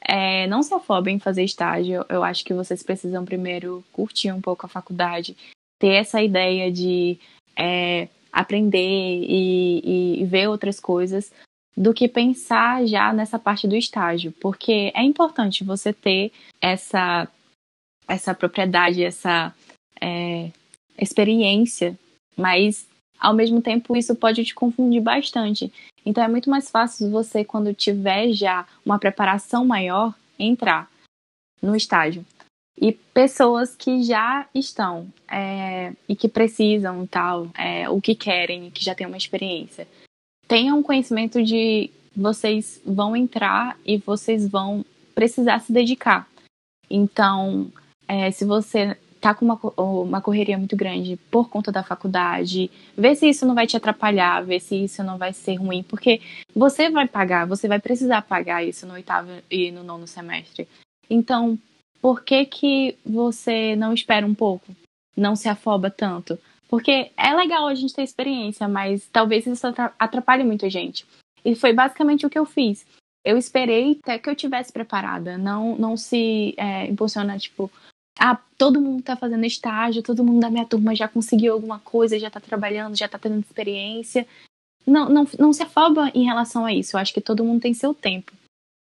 É, 0.00 0.46
não 0.46 0.62
se 0.62 0.72
afobem 0.72 1.16
em 1.16 1.20
fazer 1.20 1.42
estágio, 1.42 2.04
eu 2.08 2.22
acho 2.22 2.44
que 2.44 2.54
vocês 2.54 2.82
precisam 2.82 3.24
primeiro 3.24 3.84
curtir 3.92 4.30
um 4.32 4.40
pouco 4.40 4.64
a 4.64 4.68
faculdade, 4.68 5.36
ter 5.78 5.94
essa 5.94 6.22
ideia 6.22 6.70
de 6.70 7.18
é, 7.56 8.08
aprender 8.32 8.78
e, 8.78 9.80
e, 9.84 10.22
e 10.22 10.24
ver 10.24 10.48
outras 10.48 10.78
coisas, 10.78 11.32
do 11.76 11.94
que 11.94 12.08
pensar 12.08 12.86
já 12.86 13.12
nessa 13.12 13.38
parte 13.38 13.68
do 13.68 13.76
estágio, 13.76 14.32
porque 14.40 14.92
é 14.94 15.02
importante 15.02 15.62
você 15.62 15.92
ter 15.92 16.32
essa 16.60 17.28
essa 18.08 18.34
propriedade, 18.34 19.04
essa 19.04 19.54
é, 20.00 20.50
experiência, 20.98 21.96
mas 22.36 22.88
ao 23.18 23.34
mesmo 23.34 23.60
tempo 23.60 23.96
isso 23.96 24.14
pode 24.14 24.44
te 24.44 24.54
confundir 24.54 25.02
bastante. 25.02 25.72
Então 26.04 26.22
é 26.22 26.28
muito 26.28 26.48
mais 26.48 26.70
fácil 26.70 27.10
você, 27.10 27.44
quando 27.44 27.74
tiver 27.74 28.32
já 28.32 28.66
uma 28.84 28.98
preparação 28.98 29.64
maior, 29.64 30.14
entrar 30.38 30.90
no 31.60 31.74
estágio. 31.74 32.24
E 32.80 32.92
pessoas 32.92 33.74
que 33.74 34.04
já 34.04 34.46
estão 34.54 35.08
é, 35.28 35.92
e 36.08 36.14
que 36.14 36.28
precisam 36.28 37.06
tal, 37.06 37.48
é, 37.58 37.88
o 37.90 38.00
que 38.00 38.14
querem, 38.14 38.70
que 38.70 38.84
já 38.84 38.94
têm 38.94 39.06
uma 39.06 39.16
experiência 39.16 39.86
tenham 40.48 40.82
conhecimento 40.82 41.44
de 41.44 41.90
vocês 42.16 42.80
vão 42.84 43.14
entrar 43.14 43.78
e 43.84 43.98
vocês 43.98 44.48
vão 44.48 44.84
precisar 45.14 45.60
se 45.60 45.70
dedicar. 45.70 46.26
Então, 46.90 47.70
é, 48.08 48.30
se 48.30 48.46
você 48.46 48.96
tá 49.20 49.34
com 49.34 49.44
uma, 49.44 49.60
uma 49.76 50.20
correria 50.20 50.56
muito 50.56 50.76
grande 50.76 51.16
por 51.30 51.48
conta 51.48 51.72
da 51.72 51.82
faculdade, 51.82 52.70
vê 52.96 53.14
se 53.14 53.28
isso 53.28 53.44
não 53.44 53.54
vai 53.54 53.66
te 53.66 53.76
atrapalhar, 53.76 54.44
vê 54.44 54.60
se 54.60 54.84
isso 54.84 55.02
não 55.02 55.18
vai 55.18 55.32
ser 55.32 55.56
ruim, 55.56 55.82
porque 55.82 56.20
você 56.54 56.88
vai 56.88 57.06
pagar, 57.06 57.46
você 57.46 57.68
vai 57.68 57.78
precisar 57.78 58.22
pagar 58.22 58.64
isso 58.64 58.86
no 58.86 58.94
oitavo 58.94 59.30
e 59.50 59.70
no 59.70 59.82
nono 59.82 60.06
semestre. 60.06 60.68
Então, 61.10 61.58
por 62.00 62.22
que 62.22 62.44
que 62.46 62.96
você 63.04 63.74
não 63.76 63.92
espera 63.92 64.26
um 64.26 64.34
pouco? 64.34 64.74
Não 65.16 65.34
se 65.34 65.48
afoba 65.48 65.90
tanto? 65.90 66.38
Porque 66.68 67.10
é 67.16 67.34
legal 67.34 67.66
a 67.66 67.74
gente 67.74 67.94
ter 67.94 68.02
experiência, 68.02 68.68
mas 68.68 69.08
talvez 69.10 69.46
isso 69.46 69.66
atrapalhe 69.98 70.44
muito 70.44 70.66
a 70.66 70.68
gente. 70.68 71.04
E 71.44 71.54
foi 71.54 71.72
basicamente 71.72 72.26
o 72.26 72.30
que 72.30 72.38
eu 72.38 72.44
fiz. 72.44 72.86
Eu 73.24 73.36
esperei 73.36 73.98
até 74.02 74.18
que 74.18 74.28
eu 74.28 74.36
tivesse 74.36 74.72
preparada. 74.72 75.36
Não, 75.38 75.76
não 75.76 75.96
se 75.96 76.54
é, 76.56 76.86
impulsiona, 76.86 77.38
tipo, 77.38 77.70
ah, 78.18 78.38
todo 78.56 78.80
mundo 78.80 79.02
tá 79.02 79.16
fazendo 79.16 79.46
estágio, 79.46 80.02
todo 80.02 80.24
mundo 80.24 80.40
da 80.40 80.50
minha 80.50 80.66
turma 80.66 80.94
já 80.94 81.06
conseguiu 81.06 81.52
alguma 81.52 81.78
coisa, 81.78 82.18
já 82.18 82.30
tá 82.30 82.40
trabalhando, 82.40 82.96
já 82.96 83.08
tá 83.08 83.18
tendo 83.18 83.38
experiência. 83.38 84.26
Não, 84.86 85.08
não, 85.08 85.26
não 85.38 85.52
se 85.52 85.62
afoba 85.62 86.10
em 86.14 86.24
relação 86.24 86.64
a 86.64 86.72
isso. 86.72 86.96
Eu 86.96 87.00
acho 87.00 87.14
que 87.14 87.20
todo 87.20 87.44
mundo 87.44 87.60
tem 87.60 87.74
seu 87.74 87.94
tempo. 87.94 88.32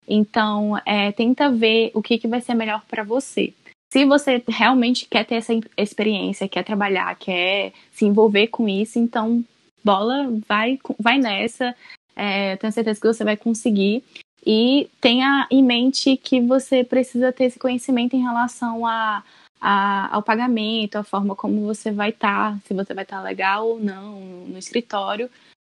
Então, 0.09 0.81
é, 0.87 1.11
tenta 1.12 1.51
ver 1.51 1.90
o 1.92 2.01
que, 2.01 2.18
que 2.18 2.29
vai 2.29 2.40
ser 2.40 2.55
melhor 2.55 2.83
para 2.87 3.03
você. 3.03 3.53
Se 3.92 4.05
você 4.05 4.42
realmente 4.49 5.07
quer 5.07 5.25
ter 5.25 5.37
essa 5.37 5.53
experiência, 5.77 6.49
quer 6.49 6.64
trabalhar, 6.64 7.14
quer 7.16 7.72
se 7.92 8.05
envolver 8.05 8.49
com 8.49 8.68
isso, 8.68 8.99
então 8.99 9.44
bola, 9.85 10.29
vai, 10.49 10.79
vai 10.99 11.18
nessa. 11.18 11.75
É, 12.14 12.57
tenho 12.57 12.72
certeza 12.72 13.01
que 13.01 13.07
você 13.07 13.25
vai 13.25 13.37
conseguir. 13.37 14.03
E 14.46 14.88
tenha 15.00 15.48
em 15.50 15.61
mente 15.61 16.16
que 16.16 16.40
você 16.40 16.85
precisa 16.85 17.32
ter 17.32 17.44
esse 17.44 17.59
conhecimento 17.59 18.14
em 18.14 18.22
relação 18.22 18.87
a, 18.87 19.24
a, 19.61 20.14
ao 20.14 20.22
pagamento, 20.22 20.96
a 20.96 21.02
forma 21.02 21.35
como 21.35 21.66
você 21.66 21.90
vai 21.90 22.11
estar, 22.11 22.52
tá, 22.52 22.59
se 22.64 22.72
você 22.72 22.94
vai 22.94 23.02
estar 23.02 23.16
tá 23.16 23.22
legal 23.24 23.70
ou 23.70 23.80
não 23.80 24.20
no 24.46 24.56
escritório, 24.56 25.28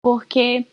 porque 0.04 0.68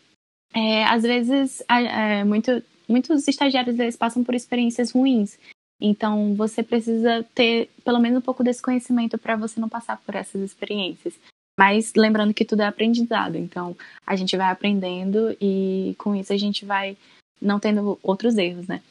é, 0.53 0.85
às 0.85 1.01
vezes 1.01 1.63
é, 1.67 2.23
muito, 2.23 2.61
muitos 2.87 3.27
estagiários 3.27 3.79
eles 3.79 3.97
passam 3.97 4.23
por 4.23 4.35
experiências 4.35 4.91
ruins. 4.91 5.39
Então 5.81 6.35
você 6.35 6.61
precisa 6.61 7.25
ter 7.33 7.69
pelo 7.83 7.99
menos 7.99 8.19
um 8.19 8.21
pouco 8.21 8.43
desse 8.43 8.61
conhecimento 8.61 9.17
para 9.17 9.35
você 9.35 9.59
não 9.59 9.69
passar 9.69 9.97
por 9.97 10.13
essas 10.13 10.41
experiências. 10.41 11.15
Mas 11.59 11.93
lembrando 11.95 12.35
que 12.35 12.45
tudo 12.45 12.61
é 12.61 12.67
aprendizado, 12.67 13.35
então 13.35 13.75
a 14.05 14.15
gente 14.15 14.37
vai 14.37 14.51
aprendendo 14.51 15.35
e 15.41 15.95
com 15.97 16.15
isso 16.15 16.31
a 16.31 16.37
gente 16.37 16.63
vai 16.63 16.95
não 17.41 17.59
tendo 17.59 17.99
outros 18.01 18.37
erros, 18.37 18.67
né? 18.67 18.81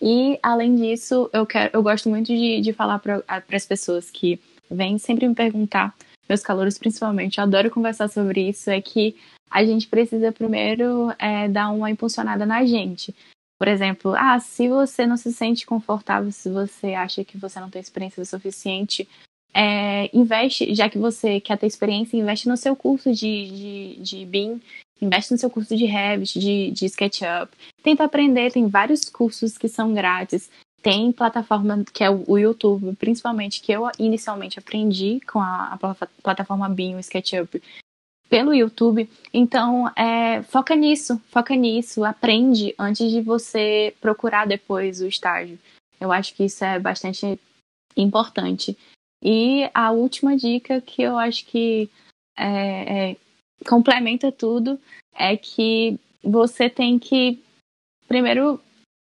E 0.00 0.38
além 0.42 0.74
disso, 0.74 1.30
eu 1.32 1.46
quero, 1.46 1.70
eu 1.72 1.82
gosto 1.82 2.08
muito 2.08 2.26
de, 2.26 2.60
de 2.60 2.72
falar 2.72 2.98
para 2.98 3.22
as 3.52 3.66
pessoas 3.66 4.10
que 4.10 4.40
vêm 4.68 4.98
sempre 4.98 5.28
me 5.28 5.34
perguntar, 5.34 5.94
meus 6.28 6.42
calouros 6.42 6.78
principalmente, 6.78 7.38
eu 7.38 7.44
adoro 7.44 7.70
conversar 7.70 8.08
sobre 8.08 8.48
isso, 8.48 8.68
é 8.70 8.80
que 8.80 9.16
a 9.50 9.64
gente 9.64 9.86
precisa 9.86 10.32
primeiro 10.32 11.12
é, 11.18 11.46
dar 11.48 11.70
uma 11.70 11.90
impulsionada 11.90 12.46
na 12.46 12.64
gente. 12.64 13.14
Por 13.58 13.68
exemplo, 13.68 14.14
ah, 14.16 14.40
se 14.40 14.68
você 14.68 15.06
não 15.06 15.16
se 15.16 15.32
sente 15.32 15.64
confortável, 15.64 16.32
se 16.32 16.50
você 16.50 16.94
acha 16.94 17.22
que 17.22 17.38
você 17.38 17.60
não 17.60 17.70
tem 17.70 17.80
experiência 17.80 18.24
suficiente, 18.24 19.08
é, 19.54 20.10
investe, 20.16 20.74
já 20.74 20.88
que 20.88 20.98
você 20.98 21.38
quer 21.38 21.58
ter 21.58 21.66
experiência, 21.66 22.16
investe 22.16 22.48
no 22.48 22.56
seu 22.56 22.74
curso 22.74 23.12
de, 23.12 23.96
de, 23.96 24.02
de 24.02 24.26
BIM, 24.26 24.60
investe 25.02 25.32
no 25.32 25.38
seu 25.38 25.50
curso 25.50 25.76
de 25.76 25.84
Revit, 25.84 26.38
de, 26.38 26.70
de 26.70 26.86
SketchUp. 26.86 27.52
Tenta 27.82 28.04
aprender, 28.04 28.52
tem 28.52 28.68
vários 28.68 29.04
cursos 29.06 29.58
que 29.58 29.68
são 29.68 29.92
grátis. 29.92 30.48
Tem 30.80 31.12
plataforma 31.12 31.84
que 31.92 32.02
é 32.02 32.10
o 32.10 32.38
YouTube, 32.38 32.96
principalmente, 32.96 33.60
que 33.60 33.70
eu 33.72 33.88
inicialmente 33.98 34.58
aprendi 34.58 35.20
com 35.30 35.38
a, 35.38 35.78
a 35.80 36.06
plataforma 36.22 36.68
BIM, 36.68 36.96
o 36.96 36.98
SketchUp, 36.98 37.62
pelo 38.28 38.54
YouTube. 38.54 39.08
Então, 39.32 39.88
é, 39.94 40.42
foca 40.42 40.74
nisso, 40.74 41.20
foca 41.28 41.54
nisso, 41.54 42.04
aprende 42.04 42.74
antes 42.78 43.10
de 43.10 43.20
você 43.20 43.94
procurar 44.00 44.46
depois 44.46 45.00
o 45.00 45.06
estágio. 45.06 45.58
Eu 46.00 46.10
acho 46.10 46.34
que 46.34 46.44
isso 46.44 46.64
é 46.64 46.80
bastante 46.80 47.38
importante. 47.96 48.76
E 49.22 49.70
a 49.72 49.92
última 49.92 50.36
dica 50.36 50.80
que 50.80 51.02
eu 51.02 51.16
acho 51.16 51.46
que 51.46 51.88
é, 52.36 53.10
é, 53.10 53.16
complementa 53.66 54.30
tudo 54.32 54.78
é 55.14 55.36
que 55.36 55.98
você 56.22 56.68
tem 56.70 56.98
que 56.98 57.42
primeiro 58.08 58.60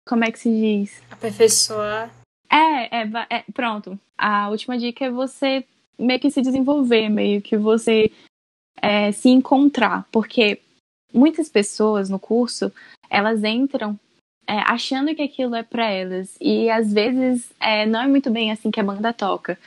como 0.08 0.24
é 0.24 0.32
que 0.32 0.40
se 0.40 0.50
diz? 0.50 1.04
Aperfeiçoar. 1.12 2.10
É, 2.50 3.02
é, 3.02 3.10
é 3.30 3.44
pronto. 3.54 4.00
A 4.18 4.50
última 4.50 4.78
dica 4.78 5.06
é 5.06 5.12
você 5.12 5.64
meio 6.00 6.20
que 6.20 6.32
se 6.32 6.42
desenvolver 6.42 7.10
meio 7.10 7.42
que 7.42 7.58
você 7.58 8.12
é, 8.82 9.12
se 9.12 9.30
encontrar 9.30 10.08
porque 10.12 10.62
muitas 11.14 11.50
pessoas 11.50 12.10
no 12.10 12.18
curso 12.18 12.72
elas 13.10 13.44
entram 13.44 14.00
é, 14.48 14.60
achando 14.60 15.14
que 15.14 15.22
aquilo 15.22 15.56
é 15.56 15.62
para 15.62 15.92
elas 15.92 16.38
e 16.40 16.70
às 16.70 16.92
vezes 16.94 17.52
é, 17.60 17.86
não 17.86 18.02
é 18.02 18.08
muito 18.08 18.32
bem 18.32 18.52
assim 18.52 18.72
que 18.72 18.80
a 18.80 18.84
banda 18.84 19.12
toca 19.12 19.60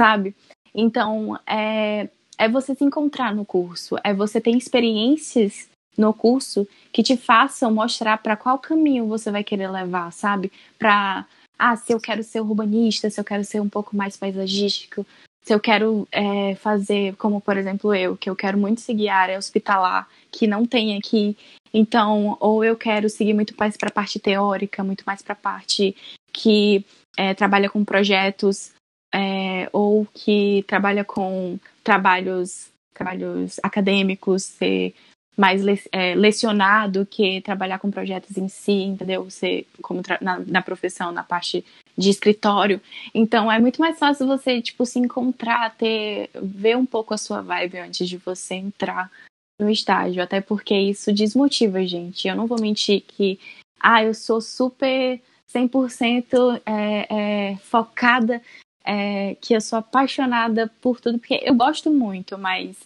sabe? 0.00 0.34
Então 0.72 1.38
é, 1.44 2.08
é 2.40 2.48
você 2.48 2.74
se 2.74 2.82
encontrar 2.82 3.34
no 3.34 3.44
curso, 3.44 3.96
é 4.02 4.14
você 4.14 4.40
ter 4.40 4.56
experiências 4.56 5.68
no 5.96 6.14
curso 6.14 6.66
que 6.90 7.02
te 7.02 7.14
façam 7.14 7.70
mostrar 7.70 8.16
para 8.16 8.34
qual 8.34 8.58
caminho 8.58 9.06
você 9.06 9.30
vai 9.30 9.44
querer 9.44 9.70
levar, 9.70 10.10
sabe? 10.10 10.50
Para 10.78 11.26
ah, 11.58 11.76
se 11.76 11.92
eu 11.92 12.00
quero 12.00 12.22
ser 12.22 12.40
urbanista, 12.40 13.10
se 13.10 13.20
eu 13.20 13.24
quero 13.24 13.44
ser 13.44 13.60
um 13.60 13.68
pouco 13.68 13.94
mais 13.94 14.16
paisagístico, 14.16 15.06
se 15.42 15.52
eu 15.52 15.60
quero 15.60 16.08
é, 16.10 16.54
fazer, 16.54 17.14
como 17.16 17.42
por 17.42 17.58
exemplo 17.58 17.94
eu, 17.94 18.16
que 18.16 18.30
eu 18.30 18.34
quero 18.34 18.56
muito 18.56 18.80
seguir 18.80 19.10
a 19.10 19.18
área 19.18 19.38
hospitalar, 19.38 20.08
que 20.32 20.46
não 20.46 20.64
tem 20.64 20.96
aqui. 20.96 21.36
Então, 21.74 22.38
ou 22.40 22.64
eu 22.64 22.74
quero 22.74 23.10
seguir 23.10 23.34
muito 23.34 23.54
mais 23.58 23.76
para 23.76 23.90
a 23.90 23.92
parte 23.92 24.18
teórica, 24.18 24.82
muito 24.82 25.04
mais 25.06 25.20
para 25.20 25.34
a 25.34 25.36
parte 25.36 25.94
que 26.32 26.86
é, 27.18 27.34
trabalha 27.34 27.68
com 27.68 27.84
projetos 27.84 28.72
é, 29.12 29.68
ou 29.72 30.06
que 30.12 30.64
trabalha 30.66 31.04
com 31.04 31.58
trabalhos, 31.82 32.70
trabalhos 32.94 33.58
acadêmicos, 33.62 34.44
ser 34.44 34.94
mais 35.36 35.62
le, 35.62 35.80
é, 35.90 36.14
lecionado 36.14 37.06
que 37.06 37.40
trabalhar 37.40 37.78
com 37.78 37.90
projetos 37.90 38.36
em 38.36 38.48
si, 38.48 38.72
entendeu? 38.72 39.24
Você, 39.24 39.66
como 39.80 40.02
na, 40.20 40.38
na, 40.40 40.62
profissão, 40.62 41.10
na 41.12 41.22
parte 41.22 41.64
de 41.96 42.10
escritório. 42.10 42.80
Então, 43.14 43.50
é 43.50 43.58
muito 43.58 43.80
mais 43.80 43.98
fácil 43.98 44.26
você, 44.26 44.60
tipo, 44.60 44.84
se 44.84 44.98
encontrar, 44.98 45.74
ter, 45.76 46.28
ver 46.34 46.76
um 46.76 46.84
pouco 46.84 47.14
a 47.14 47.18
sua 47.18 47.40
vibe 47.40 47.78
antes 47.78 48.08
de 48.08 48.18
você 48.18 48.56
entrar 48.56 49.10
no 49.58 49.70
estágio. 49.70 50.22
Até 50.22 50.42
porque 50.42 50.74
isso 50.74 51.12
desmotiva 51.12 51.84
gente. 51.86 52.28
Eu 52.28 52.36
não 52.36 52.46
vou 52.46 52.60
mentir 52.60 53.00
que, 53.00 53.40
ah, 53.80 54.04
eu 54.04 54.12
sou 54.12 54.42
super 54.42 55.20
100% 55.52 56.60
é, 56.66 57.06
é, 57.50 57.56
focada 57.56 58.42
é, 58.84 59.36
que 59.40 59.54
eu 59.54 59.60
sou 59.60 59.78
apaixonada 59.78 60.70
por 60.80 61.00
tudo, 61.00 61.18
porque 61.18 61.40
eu 61.42 61.54
gosto 61.54 61.90
muito, 61.90 62.38
mas 62.38 62.76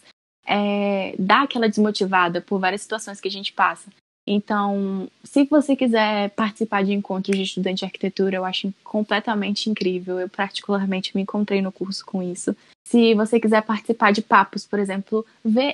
é, 0.45 1.15
dá 1.17 1.41
aquela 1.41 1.69
desmotivada 1.69 2.41
por 2.41 2.59
várias 2.59 2.81
situações 2.81 3.19
que 3.19 3.27
a 3.27 3.31
gente 3.31 3.53
passa. 3.53 3.89
Então, 4.27 5.07
se 5.23 5.43
você 5.45 5.75
quiser 5.75 6.31
participar 6.31 6.83
de 6.83 6.93
encontros 6.93 7.37
de 7.37 7.43
estudante 7.43 7.79
de 7.79 7.85
arquitetura, 7.85 8.35
eu 8.35 8.45
acho 8.45 8.73
completamente 8.83 9.69
incrível. 9.69 10.19
Eu, 10.19 10.27
particularmente, 10.27 11.15
me 11.15 11.21
encontrei 11.21 11.61
no 11.61 11.71
curso 11.71 12.03
com 12.03 12.23
isso. 12.23 12.55
Se 12.87 13.13
você 13.13 13.39
quiser 13.39 13.61
participar 13.61 14.11
de 14.11 14.23
papos, 14.23 14.65
por 14.65 14.79
exemplo, 14.79 15.25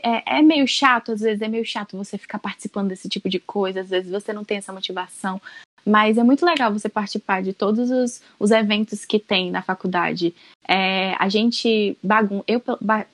é, 0.04 0.40
é 0.40 0.42
meio 0.42 0.68
chato, 0.68 1.14
às 1.14 1.22
vezes 1.22 1.42
é 1.42 1.48
meio 1.48 1.66
chato 1.66 1.98
você 1.98 2.18
ficar 2.18 2.40
participando 2.40 2.90
desse 2.90 3.08
tipo 3.08 3.30
de 3.30 3.40
coisa, 3.40 3.82
às 3.82 3.90
vezes 3.90 4.12
você 4.12 4.34
não 4.34 4.44
tem 4.44 4.58
essa 4.58 4.74
motivação. 4.74 5.42
Mas 5.86 6.18
é 6.18 6.24
muito 6.24 6.46
legal 6.46 6.72
você 6.72 6.88
participar 6.88 7.42
de 7.42 7.54
todos 7.54 7.90
os, 7.90 8.22
os 8.40 8.52
eventos 8.52 9.06
que 9.06 9.20
tem 9.20 9.50
na 9.50 9.62
faculdade. 9.62 10.34
É, 10.68 11.16
a 11.18 11.28
gente 11.28 11.98
bagun 12.04 12.44
eu 12.48 12.62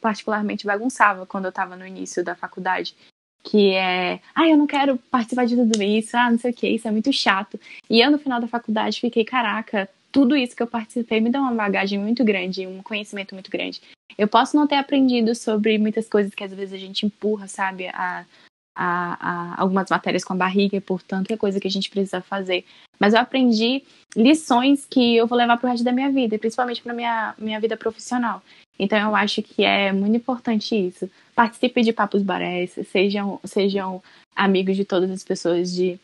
particularmente 0.01 0.65
bagunçava 0.65 1.25
quando 1.25 1.45
eu 1.45 1.49
estava 1.49 1.75
no 1.75 1.87
início 1.87 2.23
da 2.23 2.35
faculdade. 2.35 2.95
Que 3.43 3.71
é, 3.71 4.19
ah, 4.35 4.47
eu 4.47 4.57
não 4.57 4.67
quero 4.67 4.97
participar 5.09 5.45
de 5.45 5.55
tudo 5.55 5.81
isso, 5.81 6.17
ah, 6.17 6.29
não 6.29 6.37
sei 6.37 6.51
o 6.51 6.53
que, 6.53 6.67
isso 6.67 6.87
é 6.87 6.91
muito 6.91 7.13
chato. 7.13 7.57
E 7.89 8.01
eu 8.01 8.11
no 8.11 8.19
final 8.19 8.41
da 8.41 8.47
faculdade 8.47 8.99
fiquei, 8.99 9.23
caraca, 9.23 9.89
tudo 10.11 10.35
isso 10.35 10.55
que 10.55 10.63
eu 10.63 10.67
participei 10.67 11.21
me 11.21 11.29
dá 11.29 11.39
uma 11.39 11.53
bagagem 11.53 11.97
muito 11.99 12.25
grande, 12.25 12.67
um 12.67 12.81
conhecimento 12.81 13.33
muito 13.33 13.49
grande. 13.49 13.81
Eu 14.17 14.27
posso 14.27 14.57
não 14.57 14.67
ter 14.67 14.75
aprendido 14.75 15.33
sobre 15.35 15.77
muitas 15.77 16.09
coisas 16.09 16.33
que 16.33 16.43
às 16.43 16.53
vezes 16.53 16.73
a 16.73 16.77
gente 16.77 17.05
empurra, 17.05 17.47
sabe, 17.47 17.87
a, 17.87 18.25
a, 18.77 19.55
a 19.55 19.61
algumas 19.61 19.89
matérias 19.89 20.23
com 20.23 20.33
a 20.33 20.37
barriga 20.37 20.77
e 20.77 20.81
por 20.81 21.01
tanta 21.01 21.35
coisa 21.35 21.59
que 21.59 21.67
a 21.67 21.71
gente 21.71 21.89
precisa 21.89 22.21
fazer. 22.21 22.63
Mas 22.99 23.13
eu 23.13 23.19
aprendi 23.19 23.83
lições 24.15 24.85
que 24.89 25.15
eu 25.15 25.27
vou 25.27 25.37
levar 25.37 25.57
para 25.57 25.67
o 25.67 25.71
resto 25.71 25.83
da 25.83 25.91
minha 25.91 26.11
vida, 26.11 26.37
principalmente 26.37 26.81
para 26.81 26.93
minha 26.93 27.33
minha 27.37 27.59
vida 27.59 27.75
profissional. 27.75 28.41
Então 28.79 28.99
eu 28.99 29.15
acho 29.15 29.41
que 29.41 29.63
é 29.63 29.91
muito 29.91 30.15
importante 30.15 30.75
isso. 30.75 31.09
Participe 31.35 31.81
de 31.81 31.91
papos 31.91 32.21
barés, 32.21 32.77
sejam 32.91 33.39
sejam 33.43 34.01
amigos 34.35 34.75
de 34.75 34.85
todas 34.85 35.09
as 35.09 35.23
pessoas 35.23 35.73
de 35.73 35.99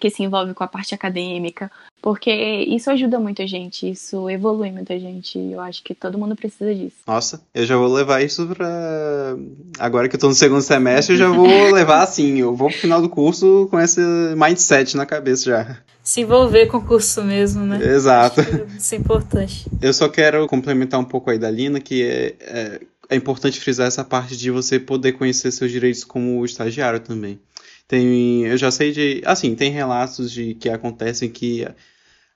que 0.00 0.10
se 0.10 0.22
envolvem 0.22 0.54
com 0.54 0.64
a 0.64 0.68
parte 0.68 0.94
acadêmica, 0.94 1.70
porque 2.00 2.32
isso 2.32 2.90
ajuda 2.90 3.20
muita 3.20 3.46
gente, 3.46 3.88
isso 3.88 4.28
evolui 4.28 4.72
muita 4.72 4.98
gente, 4.98 5.38
e 5.38 5.52
eu 5.52 5.60
acho 5.60 5.82
que 5.84 5.94
todo 5.94 6.18
mundo 6.18 6.34
precisa 6.34 6.74
disso. 6.74 6.96
Nossa, 7.06 7.40
eu 7.54 7.64
já 7.64 7.76
vou 7.76 7.92
levar 7.92 8.22
isso 8.22 8.46
pra. 8.48 9.36
Agora 9.78 10.08
que 10.08 10.16
eu 10.16 10.20
tô 10.20 10.28
no 10.28 10.34
segundo 10.34 10.62
semestre, 10.62 11.14
eu 11.14 11.18
já 11.18 11.28
vou 11.28 11.46
levar 11.70 12.02
assim, 12.02 12.38
eu 12.38 12.56
vou 12.56 12.68
pro 12.68 12.78
final 12.78 13.00
do 13.00 13.08
curso 13.08 13.68
com 13.70 13.78
esse 13.78 14.00
mindset 14.36 14.96
na 14.96 15.06
cabeça 15.06 15.44
já. 15.44 15.78
Se 16.02 16.22
envolver 16.22 16.66
com 16.66 16.78
o 16.78 16.84
curso 16.84 17.22
mesmo, 17.22 17.64
né? 17.64 17.80
Exato. 17.80 18.40
Isso 18.76 18.94
é 18.96 18.98
importante. 18.98 19.70
Eu 19.80 19.92
só 19.92 20.08
quero 20.08 20.48
complementar 20.48 20.98
um 20.98 21.04
pouco 21.04 21.30
aí 21.30 21.38
da 21.38 21.48
Lina, 21.48 21.80
que 21.80 22.02
é, 22.02 22.34
é, 22.40 22.80
é 23.10 23.16
importante 23.16 23.60
frisar 23.60 23.86
essa 23.86 24.02
parte 24.02 24.36
de 24.36 24.50
você 24.50 24.80
poder 24.80 25.12
conhecer 25.12 25.52
seus 25.52 25.70
direitos 25.70 26.02
como 26.02 26.44
estagiário 26.44 26.98
também. 26.98 27.38
Tem, 27.92 28.46
eu 28.46 28.56
já 28.56 28.70
sei 28.70 28.90
de, 28.90 29.20
assim, 29.26 29.54
tem 29.54 29.70
relatos 29.70 30.32
de 30.32 30.54
que 30.54 30.70
acontecem 30.70 31.28
que 31.28 31.68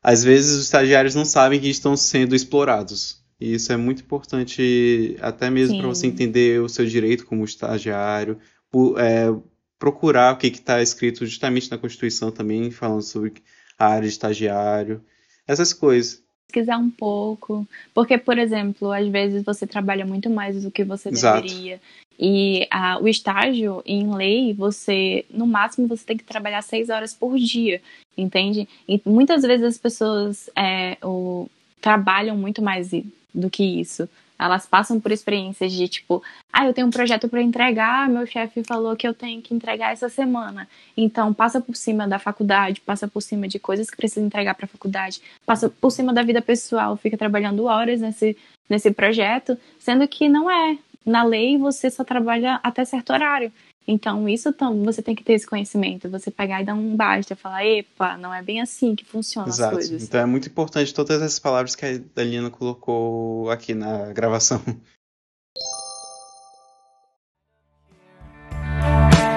às 0.03 0.23
vezes 0.23 0.55
os 0.55 0.65
estagiários 0.65 1.15
não 1.15 1.25
sabem 1.25 1.59
que 1.59 1.71
estão 1.71 1.97
sendo 1.97 2.37
explorados. 2.37 3.25
E 3.41 3.55
isso 3.55 3.73
é 3.73 3.77
muito 3.79 4.03
importante, 4.03 5.17
até 5.19 5.49
mesmo 5.49 5.79
para 5.79 5.87
você 5.87 6.07
entender 6.07 6.61
o 6.61 6.69
seu 6.69 6.85
direito 6.85 7.25
como 7.25 7.43
estagiário, 7.43 8.39
por, 8.71 9.01
é, 9.01 9.35
procurar 9.79 10.35
o 10.35 10.37
que 10.37 10.49
está 10.49 10.83
escrito 10.83 11.25
justamente 11.25 11.71
na 11.71 11.79
Constituição 11.79 12.31
também, 12.31 12.71
falando 12.71 13.01
sobre 13.01 13.33
a 13.79 13.87
área 13.87 14.03
de 14.03 14.09
estagiário, 14.09 15.03
essas 15.47 15.73
coisas 15.73 16.23
pesquisar 16.47 16.79
um 16.79 16.91
pouco. 16.91 17.67
Porque, 17.93 18.17
por 18.17 18.39
exemplo, 18.39 18.93
às 18.93 19.07
vezes 19.09 19.43
você 19.43 19.67
trabalha 19.67 20.07
muito 20.07 20.31
mais 20.31 20.63
do 20.63 20.71
que 20.71 20.85
você 20.85 21.09
Exato. 21.11 21.43
deveria. 21.43 21.81
E 22.19 22.67
a, 22.71 22.99
o 22.99 23.07
estágio 23.07 23.83
em 23.85 24.15
lei, 24.15 24.55
você, 24.55 25.25
no 25.31 25.47
máximo, 25.47 25.87
você 25.87 26.05
tem 26.05 26.17
que 26.17 26.25
trabalhar 26.25 26.63
seis 26.63 26.89
horas 26.89 27.13
por 27.13 27.37
dia, 27.37 27.83
entende? 28.17 28.67
E 28.89 29.01
muitas 29.05 29.43
vezes 29.43 29.67
as 29.67 29.79
pessoas 29.79 30.49
é, 30.57 30.97
o, 31.03 31.47
trabalham 31.81 32.37
muito 32.37 32.63
mais 32.63 32.91
do 33.35 33.51
que 33.51 33.63
isso. 33.63 34.09
Elas 34.39 34.67
passam 34.67 35.01
por 35.01 35.13
experiências 35.13 35.73
de 35.73 35.89
tipo, 35.89 36.23
ah, 36.53 36.67
eu 36.67 36.75
tenho 36.75 36.87
um 36.87 36.91
projeto 36.91 37.29
para 37.29 37.43
entregar, 37.43 38.09
meu 38.09 38.27
chefe 38.27 38.63
falou 38.63 38.97
que 38.97 39.07
eu 39.07 39.15
tenho 39.15 39.41
que 39.41 39.55
entregar 39.55 39.93
essa 39.93 40.09
semana. 40.09 40.69
Então, 40.97 41.33
passa 41.33 41.61
por 41.61 41.75
cima 41.77 42.07
da 42.07 42.19
faculdade, 42.19 42.81
passa 42.81 43.09
por 43.09 43.21
cima 43.21 43.49
de 43.49 43.59
coisas 43.59 43.91
que 43.91 43.97
precisa 43.97 44.25
entregar 44.25 44.55
para 44.55 44.67
a 44.67 44.69
faculdade, 44.69 45.21
passa 45.45 45.69
por 45.69 45.91
cima 45.91 46.13
da 46.13 46.23
vida 46.23 46.43
pessoal, 46.43 46.97
fica 46.97 47.17
trabalhando 47.17 47.65
horas 47.65 48.01
nesse, 48.01 48.37
nesse 48.69 48.91
projeto, 48.91 49.57
sendo 49.79 50.07
que 50.07 50.29
não 50.29 50.51
é. 50.51 50.79
Na 51.05 51.23
lei, 51.23 51.57
você 51.57 51.89
só 51.89 52.03
trabalha 52.03 52.59
até 52.65 52.85
certo 52.85 53.13
horário. 53.13 53.53
Então, 53.87 54.29
isso 54.29 54.53
você 54.85 55.01
tem 55.01 55.15
que 55.15 55.23
ter 55.23 55.35
esse 55.35 55.47
conhecimento. 55.47 56.09
Você 56.11 56.31
pegar 56.31 56.61
e 56.61 56.65
dar 56.65 56.75
um 56.75 56.97
basta, 56.97 57.37
falar, 57.37 57.65
epa, 57.65 58.17
não 58.19 58.35
é 58.35 58.43
bem 58.43 58.61
assim 58.61 58.97
que 58.97 59.05
funcionam 59.05 59.49
Exato. 59.49 59.79
as 59.79 59.89
coisas. 59.89 60.03
Então 60.03 60.21
é 60.21 60.27
muito 60.27 60.49
importante 60.49 60.93
todas 60.93 61.23
essas 61.23 61.39
palavras 61.39 61.77
que 61.77 61.87
a 61.87 61.99
Dalina 62.15 62.51
colocou 62.51 63.49
aqui 63.51 63.75
na 63.75 64.13
gravação. 64.13 64.61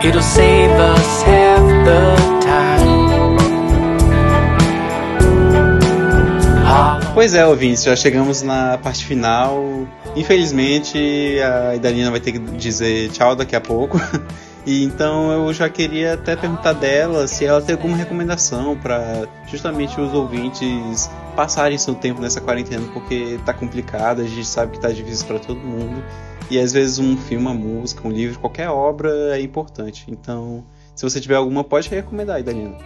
It'll 0.01 0.21
save 0.21 0.71
us 0.71 1.23
half 1.23 1.85
the 1.85 2.39
time. 2.41 2.88
Pois 7.19 7.33
é, 7.33 7.45
ouvintes, 7.45 7.83
já 7.83 7.97
chegamos 7.97 8.41
na 8.43 8.77
parte 8.77 9.03
final. 9.03 9.61
Infelizmente, 10.15 10.97
a 11.41 11.75
Idalina 11.75 12.09
vai 12.09 12.21
ter 12.21 12.31
que 12.31 12.39
dizer 12.39 13.09
tchau 13.09 13.35
daqui 13.35 13.57
a 13.57 13.59
pouco. 13.59 13.99
E 14.65 14.83
então 14.83 15.31
eu 15.31 15.53
já 15.53 15.69
queria 15.69 16.13
até 16.13 16.35
perguntar 16.35 16.73
dela 16.73 17.27
se 17.27 17.45
ela 17.45 17.61
tem 17.61 17.75
alguma 17.75 17.97
recomendação 17.97 18.77
para 18.77 19.25
justamente 19.47 19.99
os 19.99 20.13
ouvintes 20.13 21.09
passarem 21.35 21.77
seu 21.77 21.95
tempo 21.95 22.21
nessa 22.21 22.39
quarentena, 22.39 22.85
porque 22.93 23.39
tá 23.45 23.53
complicado, 23.53 24.21
a 24.21 24.25
gente 24.25 24.45
sabe 24.45 24.73
que 24.73 24.79
tá 24.79 24.89
difícil 24.89 25.25
para 25.25 25.39
todo 25.39 25.59
mundo. 25.59 26.03
E 26.51 26.59
às 26.59 26.71
vezes 26.71 26.99
um 26.99 27.17
filme, 27.17 27.45
uma 27.45 27.53
música, 27.53 28.07
um 28.07 28.11
livro, 28.11 28.37
qualquer 28.39 28.69
obra 28.69 29.09
é 29.35 29.41
importante. 29.41 30.05
Então, 30.07 30.63
se 30.93 31.03
você 31.03 31.19
tiver 31.19 31.35
alguma, 31.35 31.63
pode 31.63 31.89
recomendar, 31.89 32.39
Idalina. 32.39 32.77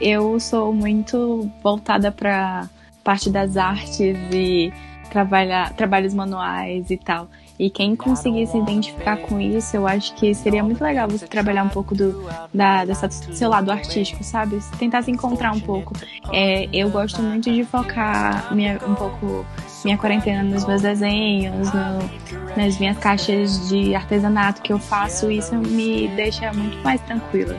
Eu 0.00 0.40
sou 0.40 0.72
muito 0.72 1.50
voltada 1.62 2.10
para 2.10 2.68
parte 3.02 3.30
das 3.30 3.56
artes 3.56 4.16
e 4.32 4.72
trabalhar 5.10 5.72
trabalhos 5.74 6.14
manuais 6.14 6.90
e 6.90 6.96
tal. 6.96 7.28
E 7.60 7.68
quem 7.68 7.94
conseguir 7.94 8.46
se 8.46 8.56
identificar 8.56 9.18
com 9.18 9.38
isso, 9.38 9.76
eu 9.76 9.86
acho 9.86 10.14
que 10.14 10.32
seria 10.34 10.64
muito 10.64 10.82
legal 10.82 11.06
você 11.06 11.26
trabalhar 11.26 11.62
um 11.62 11.68
pouco 11.68 11.94
do 11.94 12.26
da, 12.54 12.86
dessa, 12.86 13.06
do 13.06 13.34
seu 13.34 13.50
lado 13.50 13.70
artístico, 13.70 14.24
sabe? 14.24 14.58
Tentar 14.78 15.02
se 15.02 15.10
encontrar 15.10 15.52
um 15.52 15.60
pouco. 15.60 15.92
É, 16.32 16.70
eu 16.72 16.88
gosto 16.88 17.20
muito 17.20 17.52
de 17.52 17.62
focar 17.64 18.54
minha, 18.54 18.80
um 18.88 18.94
pouco 18.94 19.44
minha 19.84 19.98
quarentena 19.98 20.42
nos 20.42 20.64
meus 20.64 20.80
desenhos, 20.80 21.70
no, 21.74 22.56
nas 22.56 22.78
minhas 22.78 22.96
caixas 22.96 23.68
de 23.68 23.94
artesanato 23.94 24.62
que 24.62 24.72
eu 24.72 24.78
faço. 24.78 25.30
Isso 25.30 25.54
me 25.54 26.08
deixa 26.16 26.50
muito 26.54 26.78
mais 26.82 26.98
tranquila. 27.02 27.54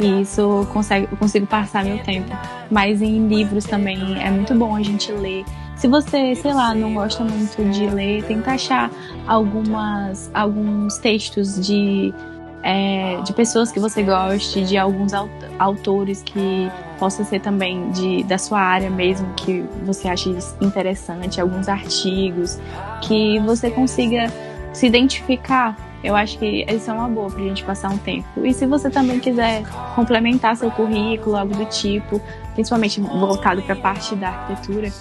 E 0.00 0.22
isso 0.22 0.66
consegue, 0.72 1.06
eu 1.12 1.16
consigo 1.16 1.46
passar 1.46 1.84
meu 1.84 2.02
tempo. 2.02 2.36
Mas 2.72 3.00
em 3.00 3.28
livros 3.28 3.62
também 3.66 4.20
é 4.20 4.32
muito 4.32 4.52
bom 4.52 4.74
a 4.74 4.82
gente 4.82 5.12
ler 5.12 5.44
se 5.76 5.88
você, 5.88 6.34
sei 6.34 6.52
lá, 6.52 6.74
não 6.74 6.94
gosta 6.94 7.24
muito 7.24 7.62
de 7.70 7.86
ler, 7.88 8.22
tenta 8.24 8.52
achar 8.52 8.90
algumas, 9.26 10.30
alguns 10.32 10.98
textos 10.98 11.60
de, 11.66 12.14
é, 12.62 13.20
de 13.22 13.32
pessoas 13.32 13.72
que 13.72 13.80
você 13.80 14.02
goste, 14.02 14.64
de 14.64 14.78
alguns 14.78 15.12
autores 15.58 16.22
que 16.22 16.70
possa 16.98 17.24
ser 17.24 17.40
também 17.40 17.90
de, 17.90 18.22
da 18.24 18.38
sua 18.38 18.60
área 18.60 18.88
mesmo, 18.88 19.28
que 19.34 19.64
você 19.84 20.08
ache 20.08 20.34
interessante, 20.60 21.40
alguns 21.40 21.68
artigos, 21.68 22.58
que 23.02 23.38
você 23.40 23.70
consiga 23.70 24.32
se 24.72 24.86
identificar. 24.86 25.76
Eu 26.02 26.14
acho 26.14 26.38
que 26.38 26.64
isso 26.68 26.90
é 26.90 26.94
uma 26.94 27.08
boa 27.08 27.30
pra 27.30 27.42
gente 27.42 27.64
passar 27.64 27.90
um 27.90 27.96
tempo. 27.96 28.26
E 28.44 28.52
se 28.52 28.66
você 28.66 28.90
também 28.90 29.18
quiser 29.18 29.62
complementar 29.94 30.54
seu 30.56 30.70
currículo, 30.70 31.34
algo 31.34 31.54
do 31.54 31.64
tipo, 31.64 32.20
principalmente 32.52 33.00
voltado 33.00 33.62
para 33.62 33.72
a 33.72 33.78
parte 33.78 34.14
da 34.14 34.28
arquitetura, 34.28 34.92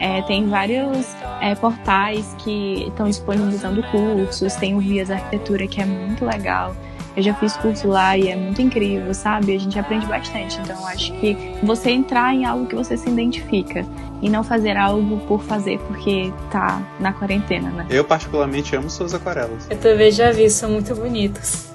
é, 0.00 0.22
tem 0.22 0.48
vários 0.48 1.14
é, 1.42 1.54
portais 1.54 2.34
que 2.38 2.86
estão 2.88 3.06
disponibilizando 3.06 3.82
cursos, 3.84 4.54
tem 4.54 4.74
o 4.74 4.80
Vias 4.80 5.10
Arquitetura 5.10 5.66
que 5.66 5.80
é 5.80 5.84
muito 5.84 6.24
legal. 6.24 6.74
Eu 7.16 7.22
já 7.22 7.34
fiz 7.34 7.56
curso 7.56 7.88
lá 7.88 8.16
e 8.16 8.28
é 8.28 8.36
muito 8.36 8.62
incrível, 8.62 9.12
sabe? 9.12 9.54
A 9.54 9.58
gente 9.58 9.78
aprende 9.78 10.06
bastante. 10.06 10.58
Então, 10.60 10.86
acho 10.86 11.12
que 11.14 11.36
você 11.62 11.90
entrar 11.90 12.32
em 12.34 12.44
algo 12.44 12.66
que 12.66 12.74
você 12.74 12.96
se 12.96 13.10
identifica 13.10 13.84
e 14.22 14.30
não 14.30 14.44
fazer 14.44 14.76
algo 14.76 15.18
por 15.26 15.42
fazer 15.42 15.78
porque 15.80 16.32
tá 16.50 16.80
na 17.00 17.12
quarentena, 17.12 17.68
né? 17.70 17.86
Eu, 17.90 18.04
particularmente, 18.04 18.74
amo 18.76 18.88
suas 18.88 19.12
aquarelas. 19.12 19.68
Eu 19.68 19.76
também 19.78 20.12
já 20.12 20.30
vi, 20.30 20.48
são 20.48 20.70
muito 20.70 20.94
bonitas. 20.94 21.74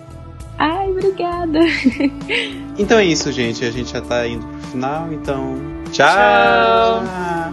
Ai, 0.57 0.89
obrigada. 0.89 1.59
então 2.79 2.97
é 2.97 3.05
isso, 3.05 3.29
gente. 3.31 3.65
A 3.65 3.71
gente 3.71 3.91
já 3.91 4.01
tá 4.01 4.25
indo 4.25 4.47
pro 4.47 4.67
final, 4.69 5.11
então. 5.11 5.55
Tchau! 5.91 6.07
Tchau. 7.03 7.44